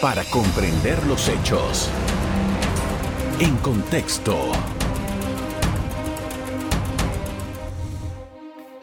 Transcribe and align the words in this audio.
para 0.00 0.22
comprender 0.24 1.04
los 1.06 1.28
hechos. 1.28 1.90
En 3.40 3.56
contexto. 3.56 4.52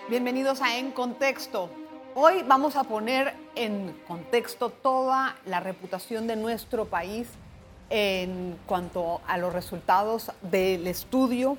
Bienvenidos 0.10 0.62
a 0.62 0.78
En 0.78 0.92
Contexto. 0.92 1.70
Hoy 2.16 2.44
vamos 2.46 2.76
a 2.76 2.84
poner 2.84 3.34
en 3.56 3.96
contexto 4.08 4.70
toda 4.70 5.38
la 5.46 5.62
reputación 5.62 6.28
de 6.28 6.36
nuestro 6.36 6.86
país 6.86 7.28
en 7.90 8.58
cuanto 8.66 9.22
a 9.26 9.38
los 9.38 9.54
resultados 9.54 10.32
del 10.42 10.86
estudio 10.86 11.58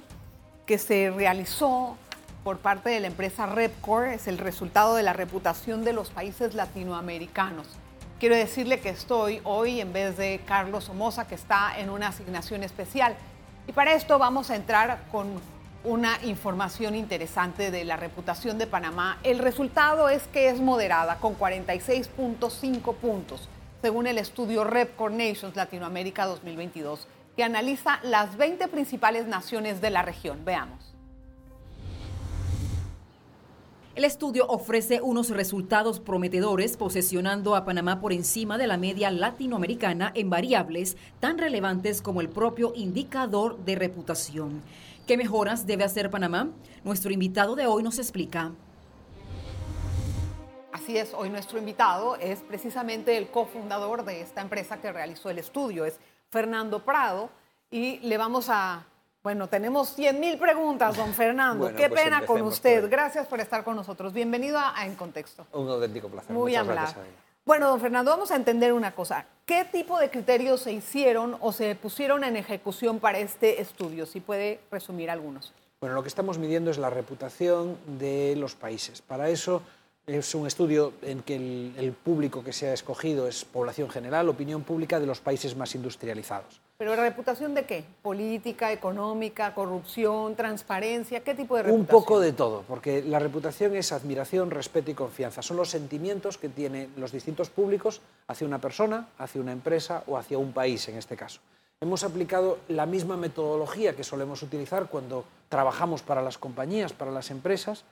que 0.67 0.77
se 0.77 1.11
realizó 1.11 1.97
por 2.45 2.59
parte 2.59 2.91
de 2.91 3.01
la 3.01 3.07
empresa 3.07 3.47
Repcore, 3.47 4.15
es 4.15 4.29
el 4.29 4.37
resultado 4.37 4.97
de 4.97 5.03
la 5.03 5.15
reputación 5.15 5.83
de 5.83 5.95
los 5.95 6.11
países 6.11 6.55
latinoamericanos. 6.55 7.67
Quiero 8.19 8.35
decirle 8.35 8.81
que 8.81 8.89
estoy 8.89 9.43
hoy 9.45 9.79
en 9.79 9.93
vez 9.93 10.17
de 10.17 10.41
Carlos 10.47 10.85
Somoza, 10.85 11.29
que 11.29 11.35
está 11.35 11.79
en 11.79 11.91
una 11.91 12.09
asignación 12.09 12.63
especial. 12.63 13.15
Y 13.67 13.73
para 13.73 13.93
esto 13.93 14.19
vamos 14.19 14.49
a 14.49 14.57
entrar 14.57 15.03
con 15.13 15.39
una 15.85 16.19
información 16.25 16.95
interesante 16.95 17.71
de 17.71 17.85
la 17.85 17.99
reputación 17.99 18.57
de 18.57 18.67
Panamá. 18.67 19.19
El 19.23 19.39
resultado 19.39 20.09
es 20.09 20.23
que 20.29 20.49
es 20.49 20.61
moderada, 20.61 21.17
con 21.17 21.39
46.5 21.39 22.95
puntos, 22.95 23.51
según 23.83 24.07
el 24.07 24.17
estudio 24.17 24.65
Repcore 24.65 25.15
Nations 25.15 25.55
Latinoamérica 25.55 26.25
2022, 26.25 27.07
que 27.37 27.45
analiza 27.45 28.01
las 28.03 28.39
20 28.39 28.69
principales 28.69 29.27
naciones 29.27 29.83
de 29.83 29.91
la 29.91 30.01
región. 30.01 30.43
Veamos. 30.43 30.96
El 33.97 34.05
estudio 34.05 34.47
ofrece 34.49 35.01
unos 35.01 35.31
resultados 35.31 36.01
prometedores, 36.01 36.77
posesionando 36.77 37.57
a 37.57 37.65
Panamá 37.65 37.99
por 37.99 38.13
encima 38.13 38.59
de 38.59 38.67
la 38.67 38.77
media 38.77 39.11
latinoamericana 39.11 40.13
en 40.15 40.29
variables 40.29 40.99
tan 41.19 41.39
relevantes 41.39 42.03
como 42.03 42.21
el 42.21 42.29
propio 42.29 42.75
indicador 42.77 43.57
de 43.65 43.75
reputación. 43.75 44.61
¿Qué 45.07 45.17
mejoras 45.17 45.67
debe 45.67 45.85
hacer 45.85 46.11
Panamá? 46.11 46.51
Nuestro 46.85 47.11
invitado 47.11 47.57
de 47.57 47.67
hoy 47.67 47.83
nos 47.83 47.99
explica. 47.99 48.53
Así 50.73 50.99
es, 50.99 51.15
hoy 51.15 51.31
nuestro 51.31 51.59
invitado 51.59 52.17
es 52.17 52.41
precisamente 52.41 53.17
el 53.17 53.31
cofundador 53.31 54.05
de 54.05 54.21
esta 54.21 54.43
empresa 54.43 54.79
que 54.79 54.93
realizó 54.93 55.31
el 55.31 55.39
estudio, 55.39 55.87
es 55.87 55.99
Fernando 56.29 56.85
Prado, 56.85 57.31
y 57.71 57.99
le 58.01 58.19
vamos 58.19 58.51
a 58.51 58.85
bueno, 59.27 59.49
tenemos 59.49 59.93
100 59.93 60.21
mil 60.21 60.39
preguntas, 60.39 60.97
don 60.97 61.13
Fernando. 61.23 61.75
Qué 61.75 61.89
pues 61.89 62.01
pena 62.01 62.25
con 62.25 62.43
usted. 62.43 62.89
Gracias 62.89 63.27
por 63.27 63.41
estar 63.41 63.65
con 63.65 63.75
nosotros. 63.75 64.13
Bienvenido 64.13 64.57
a, 64.57 64.87
En 64.87 64.95
Contexto. 64.95 65.45
Un 65.53 65.69
auténtico 65.69 66.09
placer. 66.09 66.31
Muy 66.31 66.55
amable. 66.55 66.83
Bueno, 67.45 67.69
don 67.69 67.81
Fernando, 67.81 68.13
vamos 68.13 68.31
a 68.31 68.37
entender 68.37 68.73
una 68.73 68.95
cosa. 68.95 69.27
¿Qué 69.45 69.65
tipo 69.65 69.99
de 69.99 70.11
criterios 70.11 70.61
se 70.61 70.71
hicieron 70.71 71.37
o 71.41 71.51
se 71.51 71.75
pusieron 71.75 72.23
en 72.23 72.37
ejecución 72.37 73.01
para 73.01 73.19
este 73.19 73.61
estudio? 73.61 74.07
Si 74.07 74.21
puede 74.21 74.61
resumir 74.71 75.11
algunos. 75.11 75.53
Bueno, 75.81 75.97
lo 75.97 76.05
que 76.05 76.09
estamos 76.09 76.39
midiendo 76.39 76.71
es 76.71 76.79
la 76.79 76.91
reputación 76.91 77.79
de 77.99 78.37
los 78.37 78.55
países. 78.55 79.03
Para 79.03 79.29
eso 79.29 79.61
es 80.07 80.37
un 80.37 80.47
estudio 80.47 80.93
en 81.03 81.23
que 81.23 81.35
el, 81.35 81.75
el 81.79 81.93
público 81.93 82.45
que 82.45 82.53
se 82.53 82.69
ha 82.69 82.73
escogido 82.73 83.27
es 83.27 83.45
población 83.45 83.91
general, 83.91 84.29
opinión 84.29 84.63
pública 84.63 85.01
de 85.01 85.07
los 85.07 85.21
países 85.21 85.57
más 85.57 85.75
industrializados. 85.75 86.61
¿Pero 86.79 86.95
reputación 86.95 87.55
de 87.55 87.65
qué? 87.65 87.85
¿Política, 88.03 88.71
económica, 88.71 89.53
corrupción, 89.53 90.37
transparencia? 90.37 91.25
¿Qué 91.25 91.35
tipo 91.35 91.57
de 91.57 91.65
reputación? 91.65 91.81
Un 91.81 91.87
poco 91.87 92.21
de 92.21 92.33
todo, 92.33 92.63
porque 92.69 93.03
la 93.03 93.19
reputación 93.19 93.75
es 93.75 93.91
admiración, 93.93 94.51
respeto 94.51 94.91
y 94.91 94.95
confianza. 94.95 95.43
Son 95.43 95.57
los 95.57 95.71
sentimientos 95.71 96.39
que 96.39 96.51
tienen 96.51 96.93
los 96.97 97.11
distintos 97.11 97.51
públicos 97.51 98.01
hacia 98.29 98.47
una 98.47 98.61
persona, 98.61 99.09
hacia 99.19 99.41
una 99.41 99.53
empresa 99.53 100.05
o 100.07 100.19
hacia 100.19 100.39
un 100.39 100.53
país 100.53 100.89
en 100.89 100.99
este 100.99 101.17
caso. 101.17 101.41
Hemos 101.81 102.05
aplicado 102.05 102.59
la 102.69 102.87
misma 102.87 103.17
metodología 103.17 103.97
que 103.97 104.05
solemos 104.05 104.43
utilizar 104.43 104.87
cuando 104.87 105.25
trabajamos 105.49 106.03
para 106.03 106.23
las 106.23 106.39
compañías, 106.39 106.93
para 106.93 107.11
las 107.11 107.31
empresas, 107.31 107.85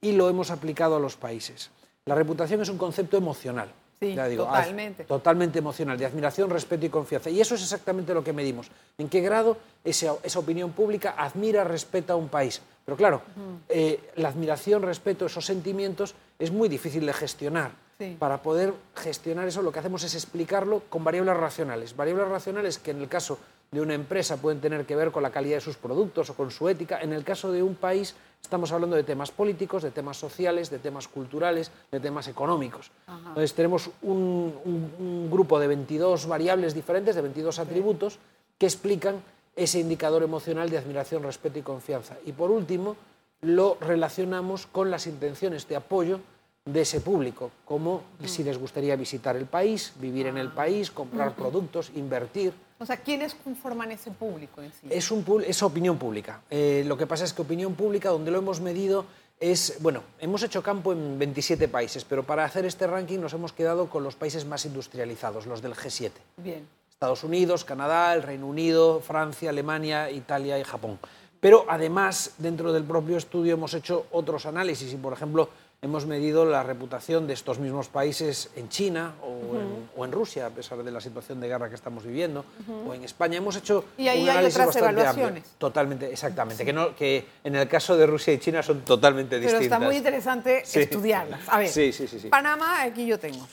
y 0.00 0.12
lo 0.12 0.28
hemos 0.28 0.50
aplicado 0.50 0.96
a 0.96 1.00
los 1.00 1.16
países. 1.16 1.70
La 2.06 2.14
reputación 2.14 2.60
es 2.62 2.68
un 2.68 2.78
concepto 2.78 3.16
emocional. 3.16 3.72
Sí, 4.00 4.16
totalmente. 4.34 5.04
Totalmente 5.04 5.58
emocional, 5.58 5.98
de 5.98 6.06
admiración, 6.06 6.48
respeto 6.48 6.86
y 6.86 6.88
confianza. 6.88 7.28
Y 7.28 7.38
eso 7.38 7.54
es 7.54 7.62
exactamente 7.62 8.14
lo 8.14 8.24
que 8.24 8.32
medimos. 8.32 8.70
¿En 8.96 9.10
qué 9.10 9.20
grado 9.20 9.58
esa, 9.84 10.14
opinión 10.36 10.72
pública 10.72 11.14
admira, 11.18 11.64
respeta 11.64 12.14
a 12.14 12.16
un 12.16 12.28
país? 12.28 12.62
Pero 12.86 12.96
claro, 12.96 13.20
eh, 13.68 14.00
la 14.16 14.30
admiración, 14.30 14.82
respeto, 14.82 15.26
esos 15.26 15.44
sentimientos 15.44 16.14
es 16.38 16.50
muy 16.50 16.70
difícil 16.70 17.04
de 17.04 17.12
gestionar. 17.12 17.72
Para 18.18 18.40
poder 18.42 18.72
gestionar 18.96 19.46
eso 19.46 19.60
lo 19.60 19.70
que 19.70 19.78
hacemos 19.78 20.02
es 20.04 20.14
explicarlo 20.14 20.82
con 20.88 21.04
variables 21.04 21.36
racionales. 21.36 21.94
Variables 21.94 22.28
racionales 22.28 22.78
que 22.78 22.92
en 22.92 23.02
el 23.02 23.08
caso 23.08 23.38
de 23.70 23.80
una 23.80 23.94
empresa 23.94 24.36
pueden 24.36 24.60
tener 24.60 24.84
que 24.84 24.96
ver 24.96 25.12
con 25.12 25.22
la 25.22 25.30
calidad 25.30 25.56
de 25.56 25.60
sus 25.60 25.76
productos 25.76 26.30
o 26.30 26.34
con 26.34 26.50
su 26.50 26.68
ética. 26.68 27.00
En 27.00 27.12
el 27.12 27.22
caso 27.22 27.52
de 27.52 27.62
un 27.62 27.76
país 27.76 28.16
estamos 28.42 28.72
hablando 28.72 28.96
de 28.96 29.04
temas 29.04 29.30
políticos, 29.30 29.82
de 29.82 29.92
temas 29.92 30.16
sociales, 30.16 30.70
de 30.70 30.80
temas 30.80 31.06
culturales, 31.06 31.70
de 31.92 32.00
temas 32.00 32.26
económicos. 32.26 32.90
Entonces 33.06 33.54
tenemos 33.54 33.90
un, 34.02 35.28
grupo 35.30 35.60
de 35.60 35.68
22 35.68 36.26
variables 36.26 36.74
diferentes, 36.74 37.14
de 37.14 37.22
22 37.22 37.58
atributos, 37.60 38.18
que 38.58 38.66
explican 38.66 39.22
ese 39.54 39.78
indicador 39.78 40.22
emocional 40.22 40.68
de 40.68 40.78
admiración, 40.78 41.22
respeto 41.22 41.58
y 41.58 41.62
confianza. 41.62 42.16
Y 42.26 42.32
por 42.32 42.50
último, 42.50 42.96
lo 43.42 43.76
relacionamos 43.80 44.66
con 44.66 44.90
las 44.90 45.06
intenciones 45.06 45.68
de 45.68 45.76
apoyo 45.76 46.20
de 46.64 46.80
ese 46.80 47.00
público, 47.00 47.50
como 47.64 48.02
si 48.24 48.42
les 48.42 48.58
gustaría 48.58 48.96
visitar 48.96 49.36
el 49.36 49.46
país, 49.46 49.92
vivir 50.00 50.26
en 50.26 50.38
el 50.38 50.48
ah. 50.48 50.54
país, 50.54 50.90
comprar 50.90 51.34
productos, 51.36 51.92
invertir. 51.94 52.52
O 52.80 52.86
sea, 52.86 52.96
¿quiénes 52.96 53.34
conforman 53.34 53.92
ese 53.92 54.10
público 54.10 54.62
en 54.62 54.72
sí? 54.72 54.86
Es, 54.88 55.10
un, 55.10 55.22
es 55.46 55.62
opinión 55.62 55.98
pública. 55.98 56.40
Eh, 56.48 56.82
lo 56.86 56.96
que 56.96 57.06
pasa 57.06 57.24
es 57.24 57.34
que 57.34 57.42
opinión 57.42 57.74
pública, 57.74 58.08
donde 58.08 58.30
lo 58.30 58.38
hemos 58.38 58.62
medido, 58.62 59.04
es, 59.38 59.76
bueno, 59.80 60.02
hemos 60.18 60.42
hecho 60.42 60.62
campo 60.62 60.94
en 60.94 61.18
27 61.18 61.68
países, 61.68 62.06
pero 62.06 62.22
para 62.24 62.42
hacer 62.42 62.64
este 62.64 62.86
ranking 62.86 63.18
nos 63.18 63.34
hemos 63.34 63.52
quedado 63.52 63.90
con 63.90 64.02
los 64.02 64.16
países 64.16 64.46
más 64.46 64.64
industrializados, 64.64 65.46
los 65.46 65.60
del 65.60 65.74
G7. 65.74 66.10
Bien. 66.38 66.66
Estados 66.90 67.22
Unidos, 67.22 67.66
Canadá, 67.66 68.14
el 68.14 68.22
Reino 68.22 68.46
Unido, 68.46 69.00
Francia, 69.00 69.50
Alemania, 69.50 70.10
Italia 70.10 70.58
y 70.58 70.64
Japón. 70.64 70.98
Pero 71.40 71.64
además, 71.68 72.34
dentro 72.38 72.72
del 72.72 72.84
propio 72.84 73.16
estudio 73.16 73.54
hemos 73.54 73.74
hecho 73.74 74.06
otros 74.12 74.44
análisis 74.46 74.92
y, 74.92 74.96
por 74.96 75.12
ejemplo, 75.12 75.48
hemos 75.82 76.04
medido 76.04 76.44
la 76.44 76.62
reputación 76.62 77.26
de 77.26 77.32
estos 77.32 77.58
mismos 77.58 77.88
países 77.88 78.50
en 78.56 78.68
China 78.68 79.14
o, 79.22 80.04
en, 80.04 80.12
Rusia, 80.12 80.46
a 80.46 80.50
pesar 80.50 80.82
de 80.82 80.90
la 80.90 81.00
situación 81.00 81.40
de 81.40 81.48
guerra 81.48 81.70
que 81.70 81.74
estamos 81.74 82.04
viviendo, 82.04 82.44
o 82.86 82.92
en 82.92 83.04
España. 83.04 83.38
Hemos 83.38 83.56
hecho 83.56 83.84
y 83.96 84.08
ahí 84.08 84.28
hay 84.28 84.46
otras 84.46 84.76
evaluaciones. 84.76 85.44
Totalmente, 85.56 86.10
exactamente. 86.10 86.64
Que, 86.64 86.72
no, 86.72 86.94
que 86.94 87.24
en 87.42 87.56
el 87.56 87.68
caso 87.68 87.96
de 87.96 88.06
Rusia 88.06 88.34
y 88.34 88.38
China 88.38 88.62
son 88.62 88.82
totalmente 88.82 89.36
distintas. 89.36 89.60
Pero 89.60 89.74
está 89.74 89.78
muy 89.78 89.96
interesante 89.96 90.62
estudiarlas. 90.62 91.40
A 91.48 91.58
ver, 91.58 91.68
sí, 91.68 91.92
sí, 91.92 92.06
sí, 92.06 92.28
Panamá, 92.28 92.82
aquí 92.82 93.06
yo 93.06 93.18
tengo. 93.18 93.46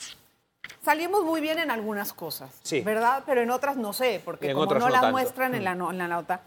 Salimos 0.84 1.24
muy 1.24 1.40
bien 1.40 1.58
en 1.58 1.70
algunas 1.70 2.12
cosas, 2.12 2.50
¿verdad? 2.84 3.22
Pero 3.26 3.42
en 3.42 3.50
otras 3.50 3.76
no 3.76 3.92
sé, 3.92 4.20
porque 4.24 4.52
como 4.52 4.74
no, 4.74 4.88
las 4.88 5.10
muestran 5.10 5.54
en 5.54 5.64
la, 5.64 5.72
en 5.72 5.98
la 5.98 6.08
nota. 6.08 6.42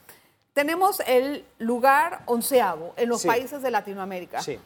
Tenemos 0.53 1.01
el 1.07 1.45
lugar 1.59 2.23
onceavo 2.25 2.93
en 2.97 3.09
los 3.09 3.25
países 3.25 3.61
de 3.61 3.71
Latinoamérica. 3.71 4.41
Sí. 4.41 4.59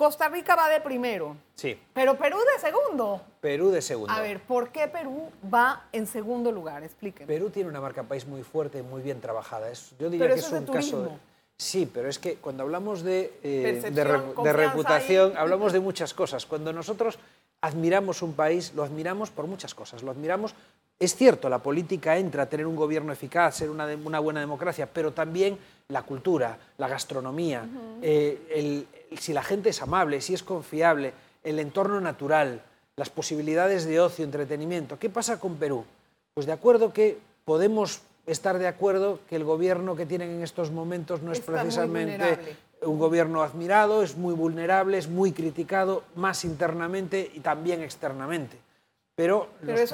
Costa 0.00 0.30
Rica 0.30 0.56
va 0.56 0.70
de 0.70 0.80
primero. 0.80 1.36
Sí. 1.54 1.78
Pero 1.92 2.16
Perú 2.16 2.38
de 2.38 2.58
segundo. 2.58 3.20
Perú 3.38 3.68
de 3.68 3.82
segundo. 3.82 4.10
A 4.10 4.22
ver, 4.22 4.40
¿por 4.40 4.70
qué 4.70 4.88
Perú 4.88 5.30
va 5.52 5.88
en 5.92 6.06
segundo 6.06 6.50
lugar? 6.50 6.82
Explíquenme. 6.82 7.26
Perú 7.26 7.50
tiene 7.50 7.68
una 7.68 7.82
marca 7.82 8.02
país 8.02 8.26
muy 8.26 8.42
fuerte 8.42 8.78
y 8.78 8.82
muy 8.82 9.02
bien 9.02 9.20
trabajada. 9.20 9.70
yo 9.98 10.08
diría 10.08 10.28
que 10.28 10.40
es, 10.40 10.50
un 10.50 10.64
caso. 10.64 11.18
Sí, 11.58 11.90
pero 11.92 12.08
es 12.08 12.18
que 12.18 12.36
cuando 12.36 12.62
hablamos 12.62 13.02
de, 13.02 13.34
eh, 13.42 13.90
de, 13.92 14.52
reputación, 14.54 15.34
hablamos 15.36 15.74
de 15.74 15.80
muchas 15.80 16.14
cosas. 16.14 16.46
Cuando 16.46 16.72
nosotros 16.72 17.18
admiramos 17.60 18.22
un 18.22 18.32
país, 18.32 18.72
lo 18.74 18.82
admiramos 18.82 19.28
por 19.28 19.46
muchas 19.46 19.74
cosas. 19.74 20.02
Lo 20.02 20.10
admiramos 20.10 20.54
es 21.00 21.16
cierto, 21.16 21.48
la 21.48 21.60
política 21.60 22.18
entra 22.18 22.42
a 22.42 22.46
tener 22.46 22.66
un 22.66 22.76
gobierno 22.76 23.10
eficaz, 23.10 23.56
ser 23.56 23.70
una, 23.70 24.20
buena 24.20 24.40
democracia, 24.40 24.86
pero 24.92 25.12
también 25.12 25.56
la 25.88 26.02
cultura, 26.02 26.58
la 26.76 26.88
gastronomía, 26.88 27.66
eh, 28.02 28.84
si 29.18 29.32
la 29.32 29.42
gente 29.42 29.70
es 29.70 29.80
amable, 29.80 30.20
si 30.20 30.34
es 30.34 30.42
confiable, 30.42 31.14
el 31.42 31.58
entorno 31.58 32.02
natural, 32.02 32.60
las 32.96 33.08
posibilidades 33.08 33.86
de 33.86 33.98
ocio, 33.98 34.26
entretenimiento. 34.26 34.98
¿Qué 34.98 35.08
pasa 35.08 35.40
con 35.40 35.56
Perú? 35.56 35.86
Pues 36.34 36.44
de 36.44 36.52
acuerdo 36.52 36.92
que 36.92 37.16
podemos 37.46 38.02
estar 38.26 38.58
de 38.58 38.68
acuerdo 38.68 39.20
que 39.26 39.36
el 39.36 39.44
gobierno 39.44 39.96
que 39.96 40.04
tienen 40.04 40.28
en 40.28 40.42
estos 40.42 40.70
momentos 40.70 41.22
no 41.22 41.32
es 41.32 41.40
precisamente 41.40 42.58
un 42.82 42.98
gobierno 42.98 43.42
admirado, 43.42 44.02
es 44.02 44.18
muy 44.18 44.34
vulnerable, 44.34 44.98
es 44.98 45.08
muy 45.08 45.32
criticado, 45.32 46.02
más 46.14 46.44
internamente 46.44 47.30
y 47.32 47.40
también 47.40 47.80
externamente 47.80 48.58
pero, 49.20 49.48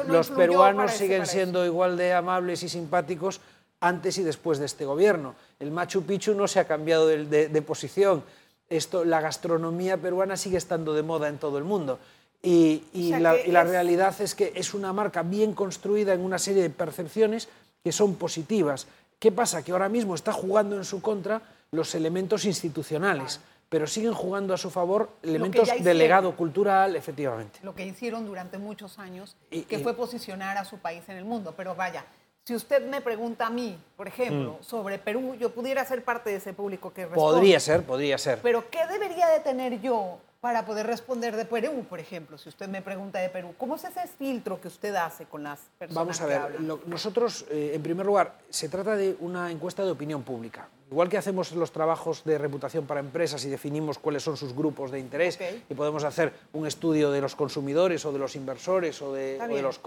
los, 0.07 0.31
peruanos 0.31 0.93
siguen 0.93 1.27
siendo 1.27 1.67
igual 1.67 1.97
de 1.97 2.13
amables 2.13 2.63
y 2.63 2.69
simpáticos 2.69 3.41
antes 3.81 4.19
y 4.19 4.23
después 4.23 4.61
de 4.61 4.67
este 4.67 4.85
gobierno. 4.85 5.35
El 5.59 5.73
Machu 5.73 6.05
Picchu 6.05 6.33
no 6.33 6.47
se 6.47 6.61
ha 6.61 6.65
cambiado 6.69 7.09
de, 7.09 7.63
posición. 7.63 8.23
Esto, 8.69 9.05
la 9.05 9.21
gastronomía 9.21 9.97
peruana 9.97 10.37
sigue 10.37 10.59
estando 10.59 10.95
de 10.95 11.03
moda 11.03 11.27
en 11.27 11.39
todo 11.39 11.59
el 11.59 11.65
mundo. 11.65 11.99
Y, 12.41 12.85
la, 13.19 13.65
realidad 13.65 14.15
es 14.21 14.37
que 14.37 14.53
es 14.55 14.75
una 14.75 14.93
marca 14.93 15.25
bien 15.25 15.55
construida 15.55 16.15
en 16.15 16.21
una 16.21 16.39
serie 16.39 16.63
de 16.63 16.71
percepciones 16.71 17.49
que 17.83 17.91
son 17.91 18.15
positivas. 18.15 18.87
¿Qué 19.19 19.33
pasa? 19.33 19.65
Que 19.65 19.73
ahora 19.73 19.89
mismo 19.89 20.15
está 20.15 20.33
jugando 20.33 20.77
en 20.77 20.85
su 20.85 21.03
contra 21.03 21.43
los 21.73 21.97
elementos 21.97 22.45
institucionales, 22.45 23.41
pero 23.69 23.87
siguen 23.87 24.15
jugando 24.15 24.55
a 24.55 24.57
su 24.57 24.71
favor 24.71 25.11
elementos 25.23 25.69
de 25.79 25.95
legado 25.95 26.37
cultural, 26.37 26.97
efectivamente. 26.97 27.59
Lo 27.63 27.75
que 27.75 27.85
hicieron 27.85 28.27
durante 28.27 28.59
muchos 28.59 28.99
años, 28.99 29.37
que 29.51 29.79
fue 29.81 29.95
posicionar 29.95 30.57
a 30.57 30.65
su 30.65 30.79
país 30.79 31.03
en 31.09 31.17
el 31.17 31.25
mundo. 31.25 31.55
Pero 31.57 31.75
vaya, 31.75 32.05
si 32.45 32.55
usted 32.55 32.87
me 32.89 33.01
pregunta 33.01 33.47
a 33.47 33.51
mí, 33.51 33.77
por 33.97 34.07
ejemplo, 34.07 34.59
mm. 34.61 34.65
sobre 34.65 34.99
Perú, 34.99 35.35
yo 35.35 35.51
pudiera 35.51 35.85
ser 35.85 36.05
parte 36.05 36.31
de 36.31 36.37
ese 36.37 36.53
público 36.53 36.93
que 36.93 37.07
responde. 37.07 37.35
Podría 37.35 37.59
ser, 37.59 37.83
podría 37.83 38.19
ser. 38.19 38.39
Pero 38.41 38.71
¿qué 38.71 38.87
debería 38.87 39.27
de 39.29 39.41
tener 39.41 39.81
yo 39.81 40.21
para 40.41 40.65
poder 40.65 40.87
responder 40.87 41.35
de 41.35 41.45
Perú, 41.45 41.85
por 41.89 41.99
ejemplo, 41.99 42.39
si 42.39 42.49
usted 42.49 42.69
me 42.69 42.81
pregunta 42.81 43.19
de 43.19 43.29
Perú. 43.31 43.55
¿Cómo 43.59 43.75
es 43.75 43.83
ese 43.83 44.07
filtro 44.07 44.61
que 44.61 44.69
usted 44.69 44.95
hace 44.95 45.25
con 45.25 45.43
las 45.43 45.59
personas 45.77 46.05
Vamos 46.05 46.21
a 46.21 46.27
ver, 46.27 46.61
nosotros, 46.61 47.47
eh, 47.51 47.73
en 47.75 47.83
primer 47.83 48.07
lugar, 48.07 48.39
se 48.49 48.69
trata 48.69 48.95
de 48.95 49.17
una 49.19 49.51
encuesta 49.51 49.85
de 49.85 49.91
opinión 49.91 50.23
pública. 50.23 50.69
Igual 50.89 51.09
que 51.09 51.19
hacemos 51.19 51.51
los 51.51 51.73
trabajos 51.73 52.23
de 52.25 52.39
reputación 52.39 52.87
para 52.87 53.01
empresas 53.01 53.45
y 53.45 53.49
definimos 53.49 53.99
cuáles 53.99 54.23
son 54.23 54.37
sus 54.37 54.55
grupos 54.55 54.93
de 54.93 55.01
interés 55.01 55.37
y 55.69 55.75
podemos 55.75 56.05
hacer 56.05 56.33
un 56.53 56.65
estudio 56.65 57.11
de 57.11 57.21
los 57.21 57.35
consumidores 57.35 58.05
o 58.05 58.13
de 58.13 58.21
los 58.21 58.37
inversores 58.37 59.03
o 59.03 59.13
de, 59.13 59.37
los, 59.61 59.81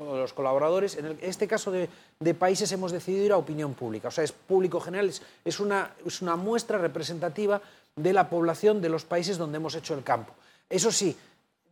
los, 0.00 0.32
colaboradores, 0.32 0.96
en 0.96 1.18
este 1.20 1.46
caso 1.46 1.70
de, 1.70 1.88
países 2.34 2.72
hemos 2.72 2.90
decidido 2.90 3.26
ir 3.26 3.32
a 3.32 3.36
opinión 3.36 3.74
pública. 3.74 4.08
O 4.08 4.10
sea, 4.10 4.24
es 4.24 4.32
público 4.32 4.80
general, 4.80 5.12
es, 5.44 5.60
una, 5.60 5.92
es 6.06 6.22
una 6.22 6.36
muestra 6.36 6.78
representativa 6.78 7.60
de 7.94 8.12
la 8.14 8.30
población 8.30 8.80
de 8.80 8.88
los 8.88 9.04
países 9.04 9.36
donde 9.36 9.58
hemos 9.58 9.74
hecho 9.74 9.92
el 9.92 10.02
campo. 10.02 10.32
Eso 10.70 10.90
sí, 10.90 11.14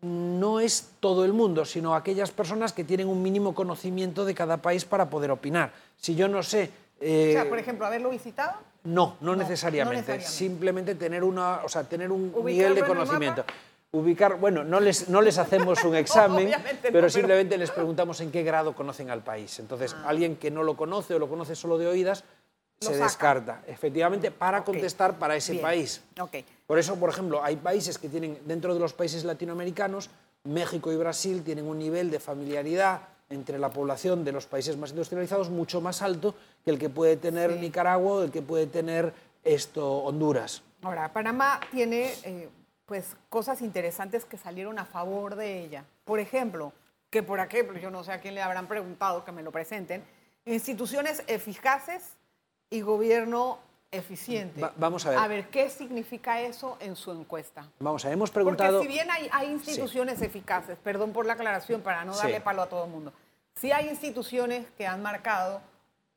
no 0.03 0.61
es 0.61 0.91
todo 1.01 1.25
el 1.25 1.33
mundo, 1.33 1.65
sino 1.65 1.95
aquellas 1.95 2.33
personas 2.33 2.75
que 2.75 2.85
tienen 2.85 3.09
un 3.09 3.23
mínimo 3.23 3.55
conocimiento 3.55 4.27
de 4.27 4.35
cada 4.35 4.59
país 4.59 4.85
para 4.85 5.09
poder 5.09 5.31
opinar. 5.31 5.73
Si 5.97 6.15
yo 6.15 6.29
no 6.29 6.43
sé... 6.43 6.71
Eh, 7.01 7.31
o 7.31 7.33
sea, 7.33 7.49
por 7.49 7.59
ejemplo, 7.59 7.87
haberlo 7.87 8.11
visitado. 8.11 8.55
No, 8.85 9.17
no, 9.21 9.37
necesariamente. 9.37 10.21
Simplemente 10.21 10.95
tener, 10.95 11.23
una, 11.23 11.63
o 11.65 11.69
sea, 11.69 11.85
tener 11.85 12.11
un 12.11 12.33
nivel 12.45 12.75
de 12.75 12.83
conocimiento. 12.83 13.45
Ubicar, 13.91 14.39
bueno, 14.39 14.65
no 14.65 14.81
les, 14.81 15.09
no 15.09 15.23
les 15.23 15.39
hacemos 15.39 15.83
un 15.85 15.97
examen, 15.97 16.53
pero 16.83 17.09
simplemente 17.09 17.57
les 17.57 17.71
preguntamos 17.71 18.21
en 18.21 18.31
qué 18.31 18.43
grado 18.43 18.75
conocen 18.75 19.11
al 19.11 19.23
país. 19.23 19.59
Entonces, 19.61 19.95
ah. 19.99 20.09
alguien 20.09 20.37
que 20.37 20.51
no 20.51 20.63
lo 20.63 20.77
conoce 20.77 21.15
o 21.15 21.19
lo 21.19 21.29
conoce 21.29 21.55
solo 21.55 21.79
de 21.79 21.87
oídas, 21.87 22.25
se 22.81 22.97
descarta, 22.97 23.63
efectivamente, 23.67 24.31
para 24.31 24.63
contestar 24.63 25.19
para 25.19 25.35
ese 25.35 25.57
país. 25.57 26.01
Por 26.67 26.79
eso, 26.79 26.97
por 26.97 27.11
ejemplo, 27.11 27.43
hay 27.43 27.57
países 27.57 27.99
que 27.99 28.09
tienen, 28.09 28.39
dentro 28.45 28.73
de 28.73 28.79
los 28.81 28.93
países 28.93 29.25
latinoamericanos, 29.25 30.11
México 30.45 30.93
y 30.93 30.97
Brasil 30.97 31.43
tienen 31.43 31.67
un 31.67 31.79
nivel 31.79 32.11
de 32.11 32.21
familiaridad 32.21 33.01
entre 33.31 33.59
la 33.59 33.71
población 33.71 34.25
de 34.25 34.33
los 34.33 34.47
países 34.47 34.77
más 34.77 34.91
industrializados 34.91 35.51
mucho 35.51 35.81
más 35.81 36.03
alto 36.03 36.35
que 36.65 36.71
el 36.71 36.79
que 36.79 36.89
puede 36.89 37.17
tener 37.17 37.57
Nicaragua 37.57 38.13
o 38.13 38.23
el 38.23 38.31
que 38.31 38.43
puede 38.43 38.67
tener 38.67 39.13
esto 39.45 39.99
Honduras. 39.99 40.63
Ahora, 40.83 41.13
Panamá 41.13 41.61
tiene 41.71 42.13
eh, 42.25 42.49
pues 42.87 43.17
cosas 43.29 43.61
interesantes 43.63 44.25
que 44.25 44.39
salieron 44.39 44.79
a 44.79 44.85
favor 44.85 45.37
de 45.37 45.63
ella. 45.63 45.85
Por 46.05 46.21
ejemplo, 46.21 46.73
que 47.11 47.23
por 47.23 47.41
ejemplo, 47.41 47.79
yo 47.79 47.91
no 47.91 48.05
sé 48.05 48.13
a 48.13 48.21
quién 48.21 48.35
le 48.35 48.43
habrán 48.43 48.67
preguntado 48.67 49.25
que 49.25 49.33
me 49.33 49.43
lo 49.43 49.51
presenten, 49.51 50.05
instituciones 50.45 51.23
eficaces 51.27 52.17
y 52.71 52.81
gobierno 52.81 53.59
eficiente. 53.91 54.61
vamos 54.77 55.07
a 55.07 55.11
ver. 55.11 55.19
A 55.19 55.29
ver, 55.29 55.49
¿qué 55.49 55.71
significa 55.71 56.41
eso 56.41 56.77
en 56.81 56.97
su 56.97 57.11
encuesta? 57.11 57.67
Vamos 57.79 58.05
a 58.05 58.09
ver, 58.09 58.15
hemos 58.15 58.31
preguntado... 58.31 58.79
Porque 58.79 58.89
si 58.89 58.95
bien 58.95 59.09
hay, 59.11 59.51
instituciones 59.51 60.21
eficaces, 60.23 60.77
perdón 60.79 61.13
por 61.13 61.27
la 61.27 61.35
aclaración, 61.35 61.81
para 61.81 62.05
no 62.05 62.17
darle 62.17 62.41
palo 62.41 62.63
a 62.63 62.69
todo 62.69 62.85
el 62.85 62.91
mundo, 62.91 63.13
sí 63.55 63.73
hay 63.73 63.89
instituciones 63.89 64.67
que 64.77 64.87
han 64.87 65.03
marcado 65.03 65.61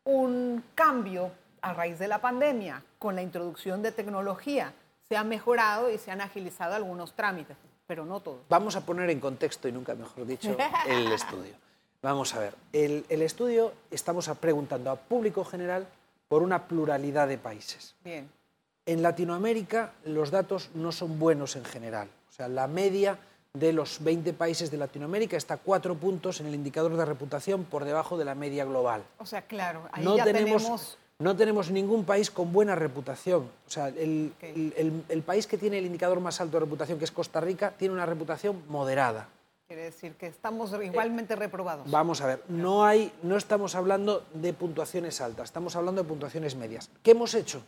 un 0.04 0.64
cambio 0.76 1.32
a 1.62 1.74
raíz 1.74 2.00
de 2.00 2.08
la 2.08 2.20
pandemia, 2.20 2.84
con 2.98 3.16
la 3.16 3.22
introducción 3.22 3.82
de 3.82 3.92
tecnología. 3.92 4.74
Se 5.08 5.16
han 5.16 5.30
mejorado 5.30 5.92
y 5.92 5.98
se 5.98 6.12
han 6.12 6.22
agilizado 6.22 6.74
algunos 6.74 7.14
trámites, 7.14 7.58
pero 7.86 8.06
no 8.06 8.20
todos. 8.20 8.42
Vamos 8.50 8.76
a 8.76 8.86
poner 8.86 9.10
en 9.10 9.20
contexto, 9.20 9.68
y 9.68 9.72
nunca 9.72 9.94
mejor 9.94 10.26
dicho, 10.26 10.56
el 10.88 11.12
estudio. 11.12 11.54
Vamos 12.02 12.34
a 12.34 12.40
ver, 12.40 12.56
el, 12.74 13.06
el 13.10 13.22
estudio 13.22 13.74
estamos 13.92 14.28
preguntando 14.40 14.90
a 14.90 14.96
público 14.96 15.46
general 15.46 15.86
por 16.32 16.44
una 16.44 16.66
pluralidad 16.66 17.28
de 17.28 17.38
países. 17.38 17.94
Bien. 18.06 18.30
En 18.86 19.02
Latinoamérica 19.02 19.92
los 20.06 20.32
datos 20.32 20.70
no 20.76 20.94
son 20.94 21.20
buenos 21.20 21.58
en 21.58 21.66
general. 21.66 22.08
O 22.30 22.32
sea, 22.32 22.48
la 22.48 22.68
media 22.68 23.20
de 23.54 23.74
los 23.74 24.02
20 24.02 24.32
países 24.32 24.72
de 24.72 24.78
Latinoamérica 24.78 25.36
está 25.36 25.58
cuatro 25.58 25.94
puntos 25.96 26.40
en 26.40 26.48
el 26.48 26.56
indicador 26.56 26.96
de 26.96 27.04
reputación 27.04 27.66
por 27.66 27.84
debajo 27.84 28.18
de 28.18 28.24
la 28.24 28.34
media 28.34 28.64
global. 28.64 29.04
O 29.18 29.26
sea, 29.26 29.42
claro, 29.42 29.90
ahí 29.92 30.06
no 30.06 30.16
ya 30.16 30.24
tenemos, 30.24 30.98
No 31.20 31.36
tenemos 31.36 31.70
ningún 31.70 32.06
país 32.06 32.32
con 32.32 32.54
buena 32.54 32.76
reputación. 32.76 33.50
O 33.68 33.70
sea, 33.70 33.90
el, 33.90 34.32
el 34.42 35.24
país 35.24 35.48
que 35.48 35.58
tiene 35.58 35.80
el 35.80 35.86
indicador 35.86 36.22
más 36.22 36.40
alto 36.40 36.56
de 36.56 36.62
reputación, 36.62 36.98
que 36.98 37.04
es 37.04 37.12
Costa 37.12 37.42
Rica, 37.42 37.74
tiene 37.78 37.94
una 37.94 38.06
reputación 38.06 38.64
moderada. 38.70 39.28
Quiere 39.72 39.84
decir 39.84 40.16
que 40.16 40.28
estamos 40.28 40.70
igualmente 40.84 41.34
reprobados. 41.34 41.90
Vamos 41.90 42.20
a 42.20 42.28
ver, 42.28 42.44
no, 42.50 42.84
hay, 42.84 43.10
no 43.24 43.38
estamos 43.38 43.74
hablando 43.74 44.26
de 44.34 44.52
puntuaciones 44.52 45.22
altas, 45.22 45.46
estamos 45.46 45.78
hablando 45.78 46.04
de 46.04 46.10
puntuaciones 46.10 46.58
medias. 46.58 46.90
¿Qué 47.02 47.12
hemos 47.12 47.34
hecho? 47.36 47.62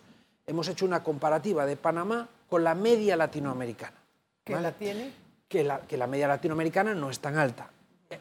Hemos 0.46 0.68
hecho 0.68 0.86
una 0.86 1.02
comparativa 1.02 1.66
de 1.66 1.78
Panamá 1.78 2.28
con 2.50 2.62
la 2.62 2.76
media 2.76 3.16
latinoamericana. 3.16 3.96
¿Qué 4.44 4.60
la 4.60 4.74
tiene? 4.74 5.14
Que 5.48 5.64
la, 5.64 5.80
que 5.80 5.96
la 5.96 6.06
media 6.06 6.28
latinoamericana 6.28 6.94
no 6.94 7.10
es 7.10 7.20
tan 7.20 7.38
alta. 7.38 7.70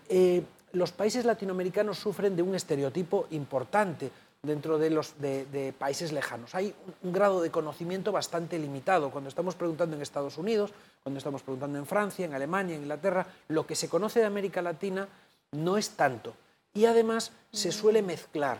Eh, 0.08 0.44
los 0.74 0.92
países 0.92 1.24
latinoamericanos 1.24 1.98
sufren 1.98 2.36
de 2.36 2.42
un 2.42 2.54
estereotipo 2.54 3.26
importante 3.32 4.12
dentro 4.44 4.76
de 4.76 4.90
los 4.90 5.20
de, 5.20 5.72
países 5.78 6.10
lejanos. 6.10 6.56
Hay 6.56 6.74
un, 7.02 7.12
grado 7.12 7.40
de 7.40 7.52
conocimiento 7.52 8.10
bastante 8.10 8.58
limitado. 8.58 9.10
Cuando 9.10 9.28
estamos 9.28 9.54
preguntando 9.54 9.94
en 9.94 10.02
Estados 10.02 10.36
Unidos, 10.36 10.72
cuando 11.04 11.18
estamos 11.18 11.42
preguntando 11.42 11.78
en 11.78 11.86
Francia, 11.86 12.26
en 12.26 12.34
Alemania, 12.34 12.74
en 12.74 12.82
Inglaterra, 12.82 13.24
lo 13.46 13.64
que 13.64 13.76
se 13.76 13.88
conoce 13.88 14.18
de 14.18 14.26
América 14.26 14.60
Latina 14.60 15.06
no 15.52 15.76
es 15.76 15.90
tanto. 15.90 16.34
Y 16.74 16.86
además 16.86 17.30
se 17.52 17.70
suele 17.70 18.02
mezclar. 18.02 18.58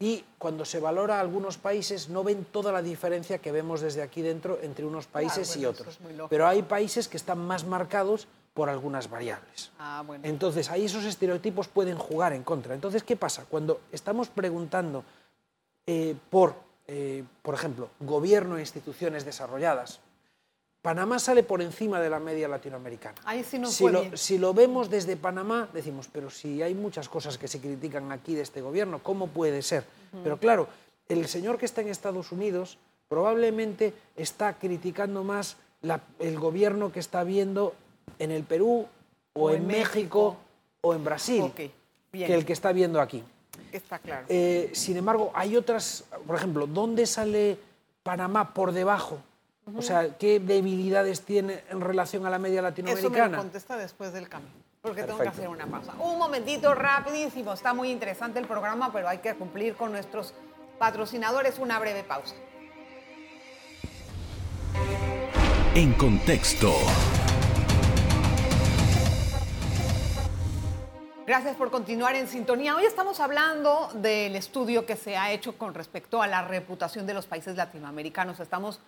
Y 0.00 0.24
cuando 0.36 0.64
se 0.64 0.80
valora 0.80 1.20
algunos 1.20 1.58
países 1.58 2.08
no 2.08 2.24
ven 2.24 2.44
toda 2.44 2.72
la 2.72 2.82
diferencia 2.82 3.38
que 3.38 3.52
vemos 3.52 3.82
desde 3.82 4.02
aquí 4.02 4.20
dentro 4.20 4.58
entre 4.62 4.84
unos 4.84 5.06
países 5.06 5.56
y 5.56 5.64
otros. 5.64 6.00
Pero 6.28 6.48
hay 6.48 6.62
países 6.62 7.06
que 7.06 7.18
están 7.18 7.38
más 7.38 7.64
marcados 7.64 8.26
por 8.54 8.70
algunas 8.70 9.10
variables. 9.10 9.72
Ah, 9.80 10.04
Entonces, 10.22 10.70
ahí 10.70 10.84
esos 10.84 11.04
estereotipos 11.04 11.66
pueden 11.66 11.98
jugar 11.98 12.32
en 12.32 12.44
contra. 12.44 12.74
Entonces, 12.74 13.02
¿qué 13.02 13.16
pasa? 13.16 13.44
Cuando 13.50 13.80
estamos 13.90 14.28
preguntando 14.28 15.04
eh, 15.86 16.14
por, 16.30 16.54
eh, 16.86 17.24
por 17.42 17.54
ejemplo, 17.54 17.90
gobierno 17.98 18.56
e 18.56 18.60
instituciones 18.60 19.24
desarrolladas, 19.24 19.98
Panamá 20.82 21.18
sale 21.18 21.42
por 21.42 21.62
encima 21.62 21.98
de 21.98 22.10
la 22.10 22.20
media 22.20 22.46
latinoamericana. 22.46 23.16
Ahí 23.24 23.42
sí 23.42 23.58
no 23.58 23.68
si, 23.68 23.88
lo, 23.88 24.16
si 24.16 24.38
lo 24.38 24.54
vemos 24.54 24.88
desde 24.88 25.16
Panamá, 25.16 25.68
decimos, 25.72 26.08
pero 26.12 26.30
si 26.30 26.62
hay 26.62 26.74
muchas 26.74 27.08
cosas 27.08 27.38
que 27.38 27.48
se 27.48 27.58
critican 27.58 28.12
aquí 28.12 28.34
de 28.34 28.42
este 28.42 28.60
gobierno, 28.60 29.02
¿cómo 29.02 29.28
puede 29.28 29.62
ser? 29.62 29.84
Pero 30.22 30.38
claro, 30.38 30.68
el 31.08 31.26
señor 31.26 31.58
que 31.58 31.64
está 31.64 31.80
en 31.80 31.88
Estados 31.88 32.30
Unidos 32.30 32.78
probablemente 33.08 33.94
está 34.14 34.58
criticando 34.58 35.24
más 35.24 35.56
el 36.18 36.38
gobierno 36.38 36.92
que 36.92 37.00
está 37.00 37.24
viendo 37.24 37.74
en 38.24 38.32
el 38.32 38.42
Perú 38.42 38.86
o, 39.34 39.50
en, 39.50 39.66
México, 39.66 40.36
o 40.80 40.94
en 40.94 41.04
Brasil 41.04 41.52
que 41.54 41.70
el 42.12 42.44
que 42.44 42.52
está 42.52 42.72
viendo 42.72 43.00
aquí. 43.00 43.22
Está 43.72 43.98
claro. 43.98 44.26
Eh, 44.28 44.70
sin 44.72 44.96
embargo, 44.96 45.32
hay 45.34 45.56
otras, 45.56 46.04
por 46.26 46.36
ejemplo, 46.36 46.66
¿dónde 46.66 47.06
sale 47.06 47.58
Panamá 48.02 48.54
por 48.54 48.72
debajo? 48.72 49.18
O 49.76 49.82
sea, 49.82 50.16
¿qué 50.18 50.40
debilidades 50.40 51.22
tiene 51.22 51.64
en 51.70 51.80
relación 51.80 52.26
a 52.26 52.30
la 52.30 52.38
media 52.38 52.60
latinoamericana? 52.60 53.16
Eso 53.16 53.30
me 53.30 53.36
lo 53.36 53.42
contesta 53.42 53.76
después 53.76 54.12
del 54.12 54.28
cambio, 54.28 54.50
porque 54.82 55.04
tengo 55.04 55.18
que 55.18 55.28
hacer 55.28 55.48
una 55.48 55.66
pausa. 55.66 55.94
Un 55.98 56.18
momentito, 56.18 56.74
rapidísimo. 56.74 57.54
Está 57.54 57.72
muy 57.72 57.90
interesante 57.90 58.38
el 58.38 58.46
programa, 58.46 58.92
pero 58.92 59.08
hay 59.08 59.18
que 59.18 59.34
cumplir 59.34 59.74
con 59.74 59.92
nuestros 59.92 60.34
patrocinadores. 60.78 61.58
Una 61.58 61.78
breve 61.78 62.04
pausa. 62.04 62.34
En 65.74 65.94
contexto. 65.94 66.72
Gracias 71.26 71.56
por 71.56 71.70
continuar 71.70 72.14
en 72.16 72.28
sintonía. 72.28 72.76
Hoy 72.76 72.84
estamos 72.84 73.18
hablando 73.18 73.88
del 73.94 74.36
estudio 74.36 74.84
que 74.84 74.94
se 74.94 75.16
ha 75.16 75.32
hecho 75.32 75.56
con 75.56 75.72
respecto 75.72 76.20
a 76.20 76.26
la 76.26 76.46
reputación 76.46 77.06
de 77.06 77.14
los 77.14 77.24
países 77.24 77.56
latinoamericanos. 77.56 78.40
Estamos 78.40 78.78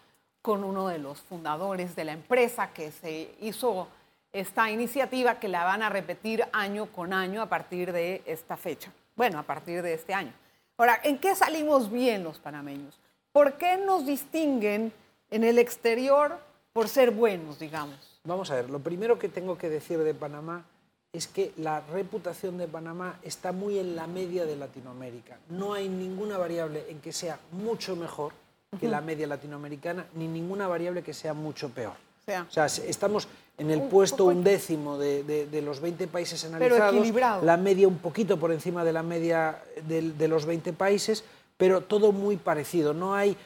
con 0.43 0.63
uno 0.63 0.87
de 0.89 0.99
los 0.99 1.23
fundadores 1.23 1.97
de 1.97 2.05
la 2.05 2.13
empresa 2.13 2.75
que 2.75 2.93
se 2.93 3.35
hizo 3.41 3.89
esta 4.33 4.71
iniciativa 4.71 5.41
que 5.41 5.49
la 5.49 5.65
van 5.65 5.83
a 5.83 5.89
repetir 5.89 6.45
año 6.53 6.93
con 6.93 7.15
año 7.15 7.41
a 7.41 7.47
partir 7.47 7.91
de 7.91 8.23
esta 8.27 8.59
fecha. 8.59 8.93
Bueno, 9.15 9.39
a 9.39 9.43
partir 9.45 9.81
de 9.81 9.95
este 9.95 10.13
año. 10.13 10.35
Ahora, 10.77 11.01
¿en 11.05 11.17
qué 11.17 11.35
salimos 11.35 11.91
bien 11.91 12.23
los 12.23 12.39
panameños? 12.39 12.99
¿Por 13.33 13.55
qué 13.55 13.79
nos 13.79 14.05
distinguen 14.05 14.93
en 15.31 15.43
el 15.43 15.59
exterior 15.59 16.39
por 16.75 16.89
ser 16.89 17.13
buenos, 17.13 17.59
digamos? 17.59 18.21
Vamos 18.25 18.51
a 18.51 18.57
ver, 18.57 18.69
lo 18.69 18.81
primero 18.81 19.19
que 19.19 19.31
tengo 19.31 19.57
que 19.57 19.71
decir 19.71 19.99
de 20.01 20.13
Panamá 20.13 20.67
es 21.13 21.27
que 21.27 21.53
la 21.57 21.81
reputación 21.81 22.59
de 22.59 22.69
Panamá 22.69 23.19
está 23.23 23.53
muy 23.53 23.79
en 23.79 23.97
la 23.97 24.07
media 24.07 24.45
de 24.45 24.57
Latinoamérica. 24.57 25.39
No 25.49 25.73
hay 25.73 25.89
ninguna 25.89 26.37
variable 26.37 26.85
en 26.89 27.01
que 27.01 27.13
sea 27.13 27.39
mucho 27.53 27.97
mejor 27.97 28.33
que 28.79 28.89
la 28.89 29.01
media 29.01 29.27
latinoamericana, 29.27 30.07
ni 30.15 30.29
ninguna 30.29 30.69
variable 30.69 31.03
que 31.03 31.15
sea 31.15 31.33
mucho 31.33 31.71
peor. 31.71 31.95
O 32.27 32.51
sea, 32.51 32.67
estamos 32.67 33.29
en 33.57 33.71
el 33.71 33.83
puesto 33.83 34.27
undécimo 34.27 34.99
de, 34.99 35.23
de, 35.23 35.63
los 35.63 35.81
20 35.81 36.09
países 36.09 36.45
analizados, 36.45 37.13
la 37.43 37.57
media 37.57 37.87
un 37.87 37.99
poquito 37.99 38.37
por 38.37 38.51
encima 38.53 38.85
de 38.85 38.93
la 38.93 39.03
media 39.03 39.63
de, 39.87 40.29
los 40.29 40.45
20 40.45 40.73
países, 40.73 41.25
pero 41.57 41.83
todo 41.83 42.13
muy 42.13 42.37
parecido. 42.37 42.93
No 42.93 43.15
hay 43.15 43.37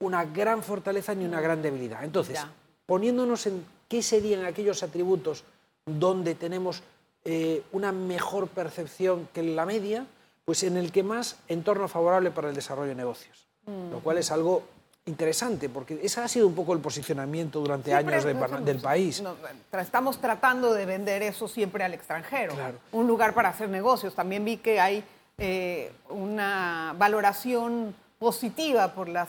una 0.00 0.24
gran 0.24 0.62
fortaleza 0.62 1.14
ni 1.14 1.24
una 1.24 1.40
gran 1.40 1.62
debilidad. 1.62 2.04
Entonces, 2.04 2.40
poniéndonos 2.86 3.46
en 3.46 3.64
qué 3.88 4.02
serían 4.02 4.44
aquellos 4.44 4.82
atributos 4.82 5.44
donde 5.86 6.34
tenemos 6.34 6.82
eh, 7.24 7.62
una 7.72 7.92
mejor 7.92 8.48
percepción 8.48 9.28
que 9.32 9.42
la 9.42 9.64
media, 9.64 10.06
pues 10.44 10.62
en 10.62 10.76
el 10.76 10.92
que 10.92 11.02
más 11.02 11.36
entorno 11.48 11.88
favorable 11.88 12.30
para 12.30 12.48
el 12.50 12.54
desarrollo 12.54 12.90
de 12.90 12.94
negocios, 12.94 13.46
lo 13.66 14.00
cual 14.00 14.18
es 14.18 14.30
algo 14.30 14.62
interesante, 15.06 15.68
porque 15.68 16.00
ese 16.02 16.20
ha 16.20 16.28
sido 16.28 16.46
un 16.46 16.54
poco 16.54 16.72
el 16.72 16.80
posicionamiento 16.80 17.60
durante 17.60 17.92
años 17.92 18.24
del 18.24 18.80
país. 18.80 19.22
estamos 19.78 20.18
tratando 20.18 20.72
de 20.72 20.86
vender 20.86 21.22
eso 21.22 21.46
siempre 21.48 21.84
al 21.84 21.94
extranjero, 21.94 22.54
un 22.92 23.06
lugar 23.06 23.34
para 23.34 23.50
hacer 23.50 23.68
negocios. 23.68 24.14
También 24.14 24.44
vi 24.44 24.56
que 24.58 24.80
hay 24.80 25.04
eh, 25.38 25.92
una 26.08 26.94
valoración 26.96 27.94
positiva 28.18 28.94
por 28.94 29.08
las 29.08 29.28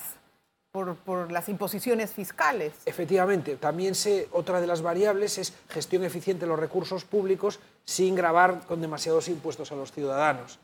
por, 1.06 1.32
las 1.32 1.48
imposiciones 1.48 2.12
fiscales. 2.12 2.74
Efectivamente, 2.86 3.56
también 3.56 3.96
se, 3.96 4.28
otra 4.32 4.60
de 4.60 4.68
las 4.68 4.82
variables 4.82 5.38
es 5.38 5.54
gestión 5.70 6.04
eficiente 6.04 6.46
de 6.46 6.50
los 6.50 6.60
recursos 6.60 7.06
públicos 7.06 7.60
sin 7.86 8.16
grabar 8.16 8.66
con 8.68 8.82
demasiados 8.82 9.30
impuestos 9.30 9.72
a 9.72 9.76
los 9.76 9.92
ciudadanos. 9.92 10.60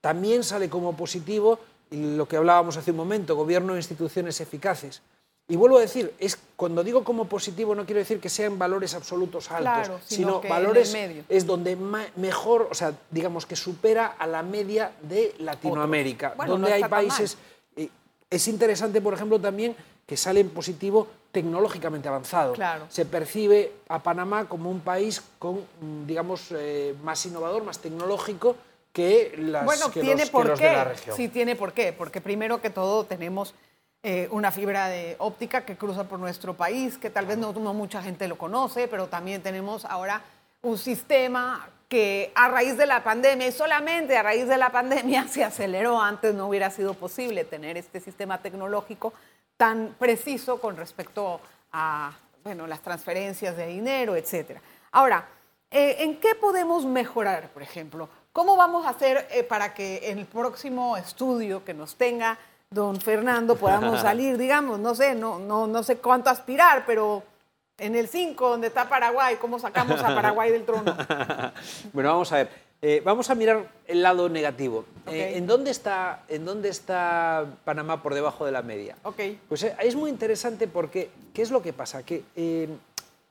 También 0.00 0.42
sale 0.42 0.68
como 0.68 0.96
positivo 0.96 1.60
lo 1.90 2.26
que 2.26 2.36
hablábamos 2.36 2.76
hace 2.76 2.90
un 2.90 2.96
momento, 2.96 3.36
gobierno 3.36 3.74
e 3.74 3.76
instituciones 3.76 4.40
eficaces. 4.40 5.02
Y 5.46 5.56
vuelvo 5.56 5.76
a 5.76 5.82
decir, 5.82 6.12
es, 6.18 6.38
cuando 6.56 6.82
digo 6.82 7.04
como 7.04 7.26
positivo 7.26 7.74
no 7.74 7.84
quiero 7.84 7.98
decir 7.98 8.18
que 8.18 8.30
sean 8.30 8.58
valores 8.58 8.94
absolutos 8.94 9.50
altos, 9.50 10.00
sino, 10.06 10.40
valores 10.40 10.96
es 11.28 11.46
donde 11.46 11.76
mejor, 12.16 12.68
o 12.70 12.74
sea, 12.74 12.94
digamos 13.10 13.44
que 13.44 13.54
supera 13.54 14.06
a 14.18 14.26
la 14.26 14.42
media 14.42 14.92
de 15.02 15.34
Latinoamérica, 15.38 16.34
donde 16.46 16.72
hay 16.72 16.84
países 16.84 17.36
es 18.30 18.48
interesante, 18.48 19.00
por 19.00 19.14
ejemplo, 19.14 19.40
también 19.40 19.76
que 20.06 20.16
sale 20.16 20.40
en 20.40 20.50
positivo 20.50 21.08
tecnológicamente 21.32 22.08
avanzado. 22.08 22.54
Se 22.88 23.04
percibe 23.04 23.72
a 23.88 24.02
Panamá 24.02 24.46
como 24.48 24.70
un 24.70 24.80
país 24.80 25.22
con, 25.38 25.66
mm, 25.80 26.06
digamos, 26.06 26.48
eh, 26.52 26.94
más 27.02 27.24
innovador, 27.26 27.64
más 27.64 27.78
tecnológico 27.78 28.56
que, 28.92 29.34
las, 29.38 29.64
bueno, 29.64 29.88
tiene 29.90 30.26
por 30.26 30.54
qué. 30.54 30.66
de 30.66 30.72
la 30.72 30.84
región. 30.84 31.16
Sí, 31.16 31.28
tiene 31.28 31.56
por 31.56 31.72
qué. 31.72 31.92
Porque 31.92 32.20
primero 32.20 32.60
que 32.60 32.70
todo 32.70 33.04
tenemos 33.04 33.54
eh, 34.02 34.28
una 34.30 34.52
fibra 34.52 34.88
de 34.88 35.16
óptica 35.18 35.64
que 35.64 35.76
cruza 35.76 36.04
por 36.04 36.20
nuestro 36.20 36.54
país, 36.54 36.98
que 36.98 37.10
tal 37.10 37.26
vez 37.26 37.38
no 37.38 37.52
mucha 37.52 38.02
gente 38.02 38.28
lo 38.28 38.38
conoce, 38.38 38.86
pero 38.86 39.08
también 39.08 39.42
tenemos 39.42 39.84
ahora 39.84 40.22
un 40.62 40.78
sistema 40.78 41.68
que 41.94 42.32
a 42.34 42.48
raíz 42.48 42.76
de 42.76 42.86
la 42.86 43.04
pandemia, 43.04 43.46
y 43.46 43.52
solamente 43.52 44.16
a 44.16 44.24
raíz 44.24 44.48
de 44.48 44.58
la 44.58 44.70
pandemia 44.70 45.28
se 45.28 45.44
aceleró, 45.44 46.00
antes 46.00 46.34
no 46.34 46.48
hubiera 46.48 46.68
sido 46.68 46.94
posible 46.94 47.44
tener 47.44 47.76
este 47.76 48.00
sistema 48.00 48.38
tecnológico 48.38 49.12
tan 49.56 49.94
preciso 49.96 50.60
con 50.60 50.76
respecto 50.76 51.40
a 51.70 52.10
bueno, 52.42 52.66
las 52.66 52.80
transferencias 52.80 53.56
de 53.56 53.68
dinero, 53.68 54.16
etc. 54.16 54.58
Ahora, 54.90 55.24
eh, 55.70 55.98
¿en 56.00 56.18
qué 56.18 56.34
podemos 56.34 56.84
mejorar, 56.84 57.50
por 57.50 57.62
ejemplo? 57.62 58.08
¿Cómo 58.32 58.56
vamos 58.56 58.86
a 58.86 58.90
hacer 58.90 59.28
eh, 59.30 59.44
para 59.44 59.72
que 59.72 60.10
en 60.10 60.18
el 60.18 60.26
próximo 60.26 60.96
estudio 60.96 61.64
que 61.64 61.74
nos 61.74 61.94
tenga 61.94 62.36
don 62.70 63.00
Fernando 63.00 63.54
podamos 63.54 64.00
salir, 64.02 64.36
digamos, 64.36 64.80
no 64.80 64.96
sé, 64.96 65.14
no, 65.14 65.38
no, 65.38 65.68
no 65.68 65.84
sé 65.84 65.98
cuánto 65.98 66.28
aspirar, 66.28 66.82
pero 66.86 67.22
en 67.78 67.96
el 67.96 68.08
5, 68.08 68.48
donde 68.48 68.68
está 68.68 68.88
Paraguay, 68.88 69.36
¿cómo 69.40 69.58
sacamos 69.58 70.00
a 70.00 70.14
Paraguay 70.14 70.50
del 70.50 70.64
trono? 70.64 70.96
bueno, 71.92 72.10
vamos 72.10 72.32
a 72.32 72.36
ver. 72.36 72.64
Eh, 72.86 73.00
vamos 73.02 73.30
a 73.30 73.34
mirar 73.34 73.66
el 73.86 74.02
lado 74.02 74.28
negativo. 74.28 74.84
Eh, 75.06 75.32
¿en, 75.36 75.46
dónde 75.46 75.70
está, 75.70 76.24
¿En 76.28 76.44
dónde 76.44 76.68
está 76.68 77.46
Panamá 77.64 78.02
por 78.02 78.12
debajo 78.12 78.44
de 78.44 78.52
la 78.52 78.60
media? 78.60 78.96
Okay. 79.02 79.40
Pues 79.48 79.62
eh, 79.62 79.74
es 79.80 79.96
muy 79.96 80.10
interesante 80.10 80.68
porque, 80.68 81.10
¿qué 81.32 81.40
es 81.40 81.50
lo 81.50 81.62
que 81.62 81.72
pasa? 81.72 82.02
Que 82.02 82.24